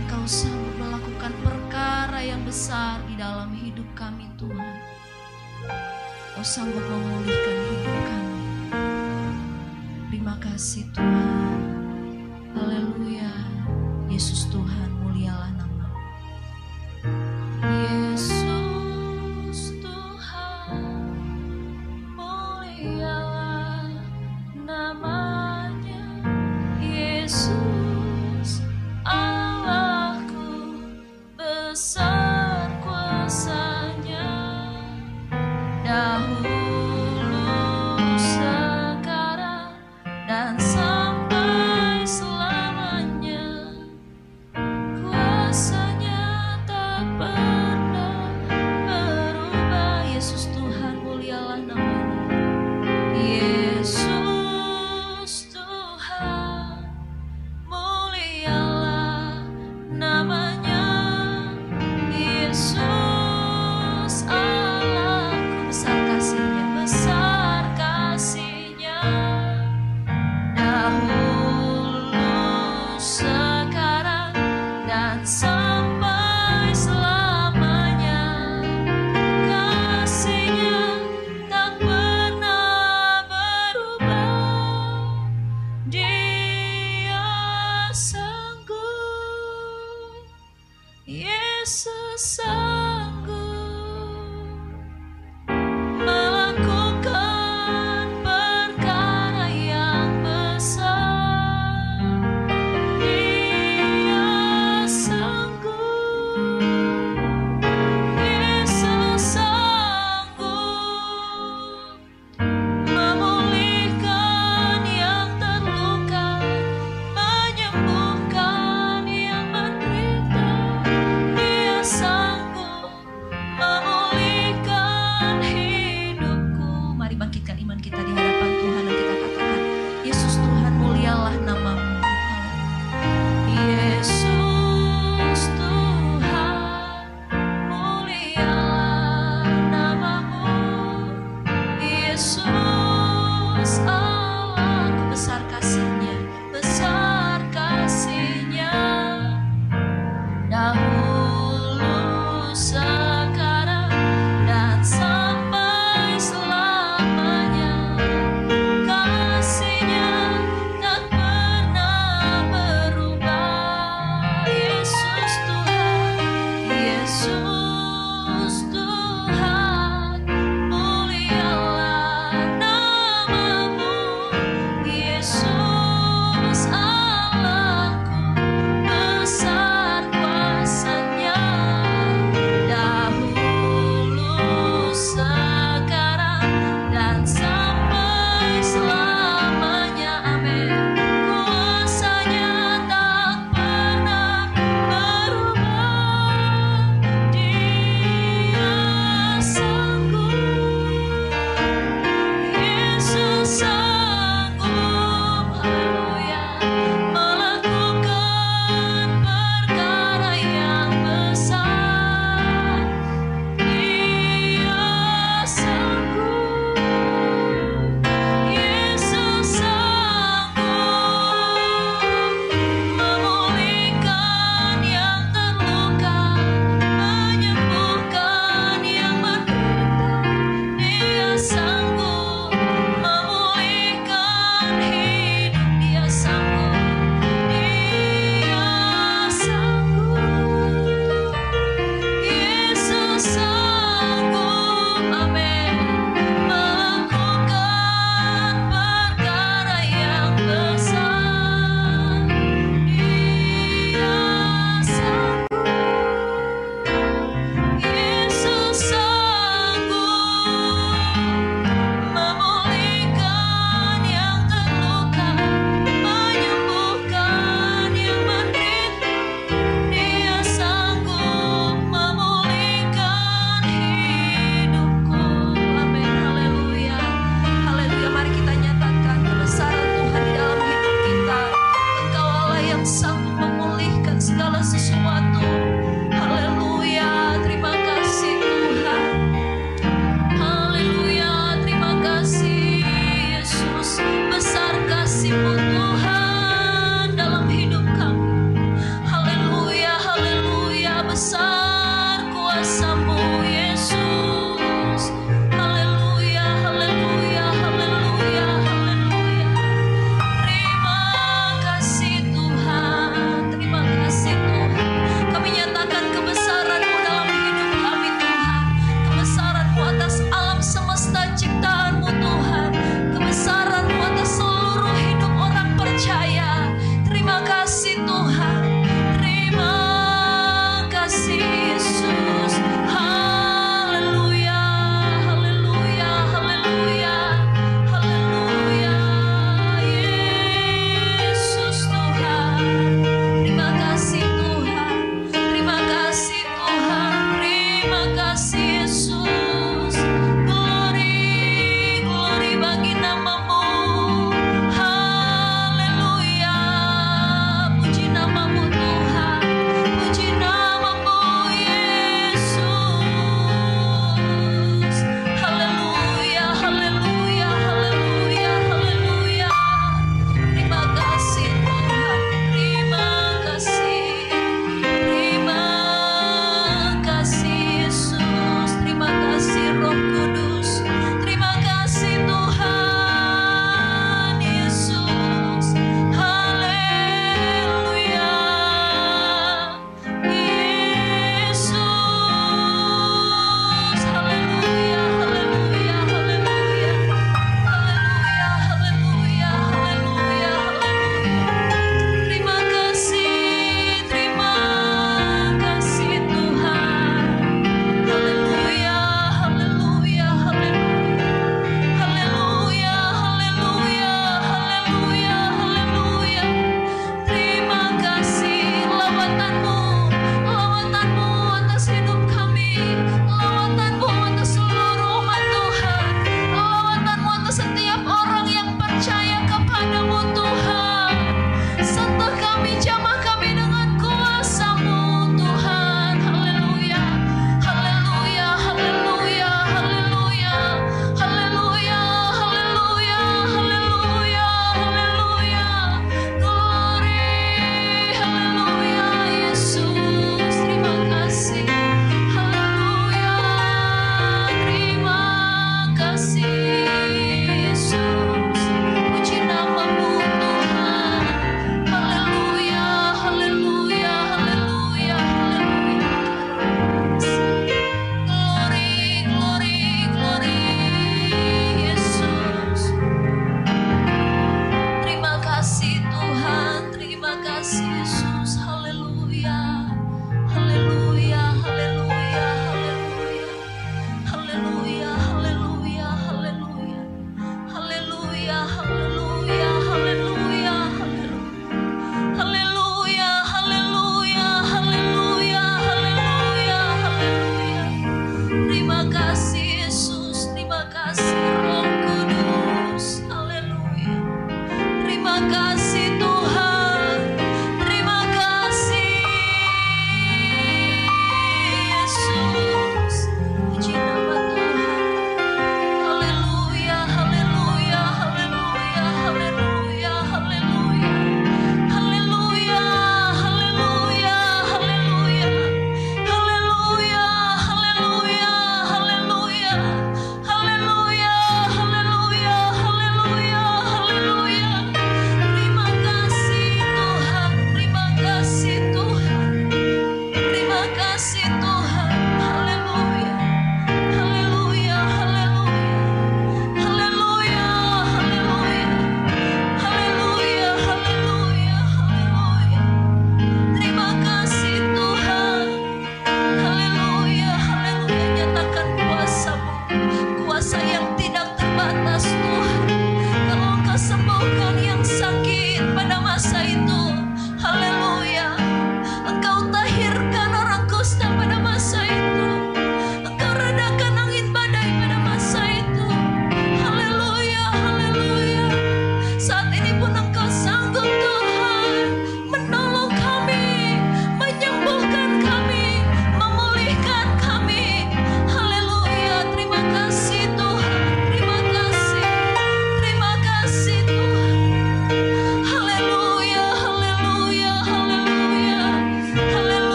Engkau 0.00 0.24
sanggup 0.24 0.80
melakukan 0.80 1.34
perkara 1.44 2.24
yang 2.24 2.40
besar 2.48 3.04
di 3.04 3.20
dalam 3.20 3.52
hidup 3.52 3.86
kami 3.92 4.32
Tuhan. 4.40 4.89
Engkau 6.40 6.56
sanggup 6.56 6.80
memulihkan 6.88 7.56
hidup 7.68 8.00
kami. 8.08 8.40
Terima 10.08 10.40
kasih 10.40 10.88
Tuhan. 10.96 11.60
Haleluya. 12.56 13.28
Yesus 14.08 14.48
Tuhan 14.48 14.88
mulialah 15.04 15.52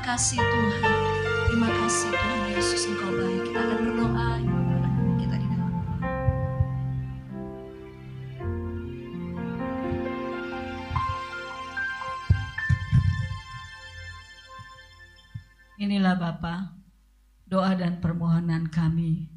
kasih 0.00 0.40
Tuhan. 0.40 0.96
Terima 1.52 1.68
kasih 1.68 2.08
Tuhan 2.08 2.40
Yesus 2.56 2.82
Engkau 2.88 3.12
baik. 3.12 3.52
Kita 3.52 3.60
akan 3.60 3.78
berdoa. 3.84 4.30
Kita 5.20 5.34
di 5.36 5.46
dalam 5.46 5.72
Inilah 15.80 16.16
Bapa, 16.16 16.80
doa 17.44 17.72
dan 17.76 18.00
permohonan 18.00 18.72
kami 18.72 19.28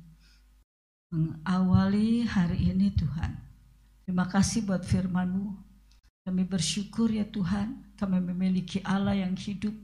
mengawali 1.12 2.24
hari 2.24 2.72
ini 2.72 2.92
Tuhan. 2.96 3.36
Terima 4.08 4.32
kasih 4.32 4.64
buat 4.64 4.88
firman-Mu. 4.88 5.60
Kami 6.24 6.44
bersyukur 6.48 7.12
ya 7.12 7.28
Tuhan, 7.28 7.96
kami 8.00 8.24
memiliki 8.24 8.80
Allah 8.88 9.16
yang 9.16 9.36
hidup, 9.36 9.76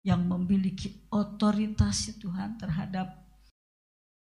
yang 0.00 0.24
memiliki 0.24 1.04
otoritas 1.12 2.08
Tuhan 2.16 2.56
terhadap 2.56 3.20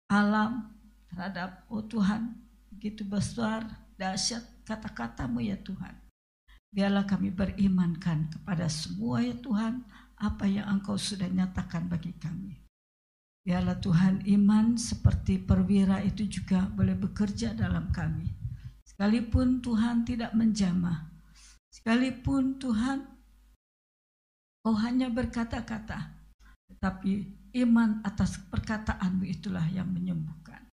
alam, 0.10 0.74
terhadap 1.08 1.64
oh 1.70 1.86
Tuhan, 1.86 2.34
begitu 2.74 3.06
besar, 3.06 3.64
dahsyat 3.96 4.42
kata-katamu 4.66 5.40
ya 5.46 5.56
Tuhan. 5.62 5.94
Biarlah 6.72 7.04
kami 7.04 7.30
berimankan 7.30 8.32
kepada 8.32 8.72
semua 8.72 9.22
ya 9.22 9.36
Tuhan, 9.38 9.84
apa 10.18 10.46
yang 10.48 10.66
Engkau 10.72 10.96
sudah 10.96 11.28
nyatakan 11.28 11.92
bagi 11.92 12.16
kami. 12.16 12.58
Biarlah 13.42 13.78
Tuhan 13.82 14.24
iman 14.24 14.78
seperti 14.78 15.42
perwira 15.42 16.00
itu 16.06 16.30
juga 16.30 16.70
boleh 16.72 16.94
bekerja 16.94 17.58
dalam 17.58 17.90
kami. 17.90 18.30
Sekalipun 18.88 19.60
Tuhan 19.60 20.06
tidak 20.06 20.32
menjamah, 20.38 21.10
sekalipun 21.74 22.62
Tuhan 22.62 23.11
Kau 24.62 24.78
hanya 24.78 25.10
berkata-kata, 25.10 26.14
tetapi 26.70 27.26
iman 27.66 27.98
atas 28.06 28.38
perkataanmu 28.46 29.26
itulah 29.26 29.66
yang 29.74 29.90
menyembuhkan. 29.90 30.70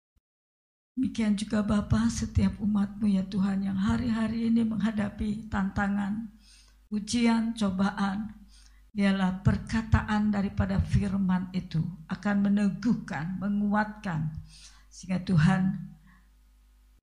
Demikian 0.93 1.39
juga 1.41 1.65
Bapa 1.65 2.11
setiap 2.13 2.59
umatmu 2.61 3.09
ya 3.09 3.25
Tuhan 3.25 3.65
yang 3.65 3.81
hari-hari 3.81 4.53
ini 4.53 4.67
menghadapi 4.67 5.49
tantangan, 5.49 6.29
ujian, 6.93 7.57
cobaan. 7.57 8.35
Biarlah 8.93 9.47
perkataan 9.47 10.35
daripada 10.35 10.83
firman 10.83 11.55
itu 11.55 11.79
akan 12.11 12.51
meneguhkan, 12.51 13.39
menguatkan. 13.39 14.37
Sehingga 14.91 15.23
Tuhan 15.23 15.95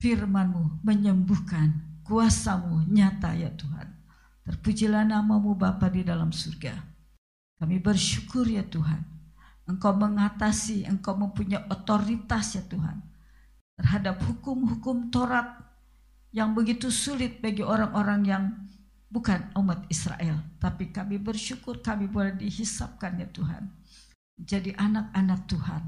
firmanmu 0.04 0.84
menyembuhkan, 0.84 2.04
kuasamu 2.04 2.84
nyata 2.92 3.32
ya 3.32 3.48
Tuhan. 3.56 3.95
Terpujilah 4.46 5.10
namamu 5.10 5.58
Bapa 5.58 5.90
di 5.90 6.06
dalam 6.06 6.30
surga. 6.30 6.78
Kami 7.58 7.82
bersyukur 7.82 8.46
ya 8.46 8.62
Tuhan. 8.62 9.02
Engkau 9.66 9.98
mengatasi, 9.98 10.86
engkau 10.86 11.18
mempunyai 11.18 11.66
otoritas 11.74 12.54
ya 12.54 12.64
Tuhan. 12.70 13.02
Terhadap 13.76 14.22
hukum-hukum 14.22 15.10
Taurat 15.10 15.66
yang 16.30 16.54
begitu 16.54 16.94
sulit 16.94 17.42
bagi 17.42 17.66
orang-orang 17.66 18.22
yang 18.22 18.44
bukan 19.10 19.50
umat 19.58 19.90
Israel. 19.90 20.38
Tapi 20.62 20.94
kami 20.94 21.18
bersyukur 21.18 21.82
kami 21.82 22.06
boleh 22.06 22.38
dihisapkan 22.38 23.18
ya 23.18 23.28
Tuhan. 23.34 23.74
Jadi 24.38 24.78
anak-anak 24.78 25.42
Tuhan. 25.50 25.84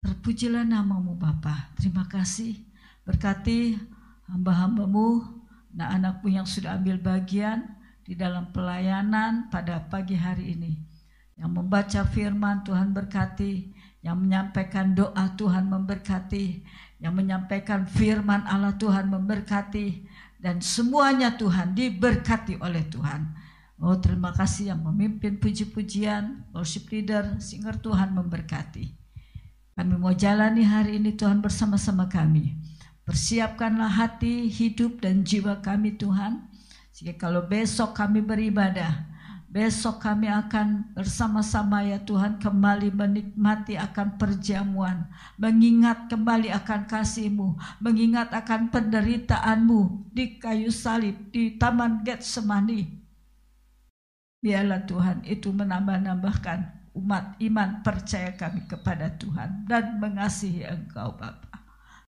Terpujilah 0.00 0.64
namamu 0.64 1.18
Bapa. 1.18 1.76
Terima 1.76 2.08
kasih. 2.08 2.56
Berkati 3.04 3.76
hamba-hambamu 4.32 5.36
Nah 5.76 5.92
anakmu 5.92 6.32
yang 6.32 6.48
sudah 6.48 6.80
ambil 6.80 6.96
bagian 6.96 7.76
di 8.00 8.16
dalam 8.16 8.48
pelayanan 8.50 9.52
pada 9.52 9.84
pagi 9.92 10.16
hari 10.16 10.56
ini. 10.56 10.72
Yang 11.36 11.50
membaca 11.52 12.00
firman 12.08 12.64
Tuhan 12.64 12.96
berkati, 12.96 13.76
yang 14.00 14.16
menyampaikan 14.24 14.96
doa 14.96 15.36
Tuhan 15.36 15.68
memberkati, 15.68 16.64
yang 17.04 17.12
menyampaikan 17.12 17.84
firman 17.84 18.40
Allah 18.48 18.72
Tuhan 18.80 19.12
memberkati, 19.12 20.08
dan 20.40 20.64
semuanya 20.64 21.36
Tuhan 21.36 21.76
diberkati 21.76 22.56
oleh 22.64 22.88
Tuhan. 22.88 23.36
Oh 23.76 24.00
terima 24.00 24.32
kasih 24.32 24.72
yang 24.72 24.80
memimpin 24.80 25.36
puji-pujian, 25.36 26.48
worship 26.56 26.88
leader, 26.88 27.36
singer 27.36 27.76
Tuhan 27.76 28.16
memberkati. 28.16 28.96
Kami 29.76 29.94
mau 30.00 30.16
jalani 30.16 30.64
hari 30.64 30.96
ini 30.96 31.12
Tuhan 31.12 31.44
bersama-sama 31.44 32.08
kami. 32.08 32.56
Persiapkanlah 33.06 33.86
hati, 33.86 34.50
hidup, 34.50 34.98
dan 34.98 35.22
jiwa 35.22 35.62
kami 35.62 35.94
Tuhan. 35.94 36.50
Sehingga 36.90 37.14
kalau 37.14 37.46
besok 37.46 37.94
kami 37.94 38.18
beribadah, 38.18 39.06
besok 39.46 40.02
kami 40.02 40.26
akan 40.26 40.90
bersama-sama 40.90 41.86
ya 41.86 42.02
Tuhan 42.02 42.42
kembali 42.42 42.90
menikmati 42.90 43.78
akan 43.78 44.18
perjamuan. 44.18 45.06
Mengingat 45.38 46.10
kembali 46.10 46.50
akan 46.50 46.90
kasih-Mu, 46.90 47.78
mengingat 47.78 48.34
akan 48.34 48.74
penderitaanmu 48.74 50.10
di 50.10 50.42
kayu 50.42 50.74
salib, 50.74 51.30
di 51.30 51.54
Taman 51.54 52.02
Getsemani. 52.02 52.90
Biarlah 54.42 54.82
Tuhan 54.82 55.22
itu 55.30 55.54
menambah-nambahkan 55.54 56.90
umat 56.98 57.38
iman 57.38 57.86
percaya 57.86 58.34
kami 58.34 58.66
kepada 58.66 59.14
Tuhan 59.14 59.62
dan 59.70 60.02
mengasihi 60.02 60.66
Engkau 60.66 61.14
Bapa. 61.14 61.45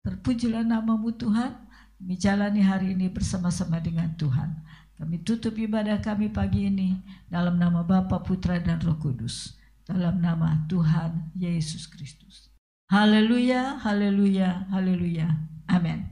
Terpujilah 0.02 0.66
namamu 0.66 1.14
Tuhan. 1.14 1.54
Kami 2.02 2.18
jalani 2.18 2.58
hari 2.58 2.98
ini 2.98 3.06
bersama-sama 3.06 3.78
dengan 3.78 4.10
Tuhan. 4.18 4.50
Kami 4.98 5.22
tutup 5.22 5.54
ibadah 5.54 6.02
kami 6.02 6.26
pagi 6.26 6.66
ini 6.66 6.98
dalam 7.30 7.54
nama 7.54 7.86
Bapa, 7.86 8.18
Putra, 8.18 8.58
dan 8.58 8.82
Roh 8.82 8.98
Kudus. 8.98 9.54
Dalam 9.86 10.18
nama 10.18 10.66
Tuhan 10.66 11.30
Yesus 11.38 11.86
Kristus. 11.86 12.50
Haleluya, 12.90 13.78
haleluya, 13.78 14.66
haleluya. 14.74 15.30
Amin. 15.70 16.10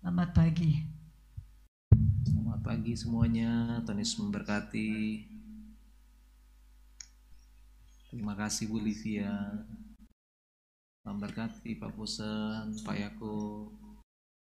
Selamat 0.00 0.32
pagi. 0.32 0.80
Selamat 2.24 2.60
pagi 2.64 2.92
semuanya. 2.96 3.84
Tuhan 3.84 4.00
Yesus 4.00 4.16
memberkati. 4.16 4.92
Terima 8.08 8.32
kasih 8.32 8.72
Bu 8.72 8.80
Livia. 8.80 9.28
Memberkati 11.06 11.78
Pak 11.78 11.94
Pusen, 11.94 12.74
Pak 12.82 12.98
Yako, 12.98 13.70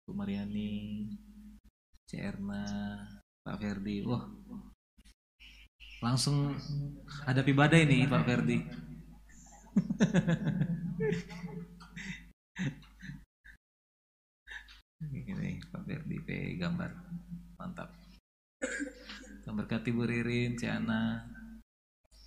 Bu 0.01 0.11
Mariani, 0.18 1.05
C. 2.09 2.18
Erna, 2.18 2.66
Pak 3.45 3.61
Ferdi. 3.61 4.01
Wah, 4.01 4.26
langsung 6.01 6.57
hadapi 7.30 7.53
badai 7.53 7.86
nih 7.86 8.09
Pak 8.09 8.26
Ferdi. 8.26 8.57
Ini 15.05 15.61
Pak 15.70 15.86
Ferdi 15.86 16.18
P 16.26 16.57
gambar 16.57 16.89
mantap. 17.61 17.93
Memberkati 19.45 19.93
Bu 19.93 20.09
Ririn, 20.09 20.57
Ciana, 20.57 21.30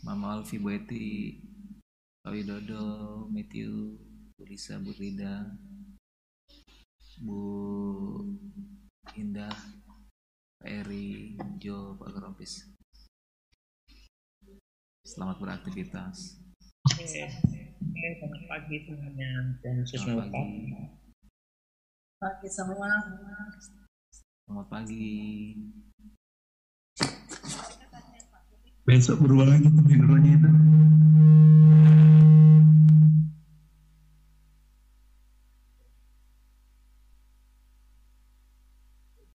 Mama 0.07 0.39
Alfi 0.39 0.63
Bu 0.63 0.71
Eti, 0.71 1.35
Pak 2.23 2.31
Widodo, 2.31 3.27
Matthew, 3.35 3.99
Bu 4.39 4.47
Lisa, 4.47 4.79
Bu 4.79 4.95
Rida, 4.95 5.51
Bu 7.19 7.43
Indah, 9.19 9.51
Pak 10.63 10.71
Eri, 10.71 11.35
Jo, 11.59 11.99
Pak 11.99 12.15
Geropis. 12.15 12.71
Selamat 15.03 15.43
beraktivitas. 15.43 16.39
Selamat 16.87 18.43
pagi 18.47 18.87
semuanya 18.87 19.59
dan 19.59 19.83
Selamat 19.83 20.31
pagi. 20.31 20.71
Pagi 22.23 22.47
semua. 22.55 22.91
Selamat 24.47 24.67
pagi. 24.71 25.11
Besok 28.87 29.19
berubah 29.19 29.51
lagi 29.51 29.67
pemikirannya. 29.67 30.39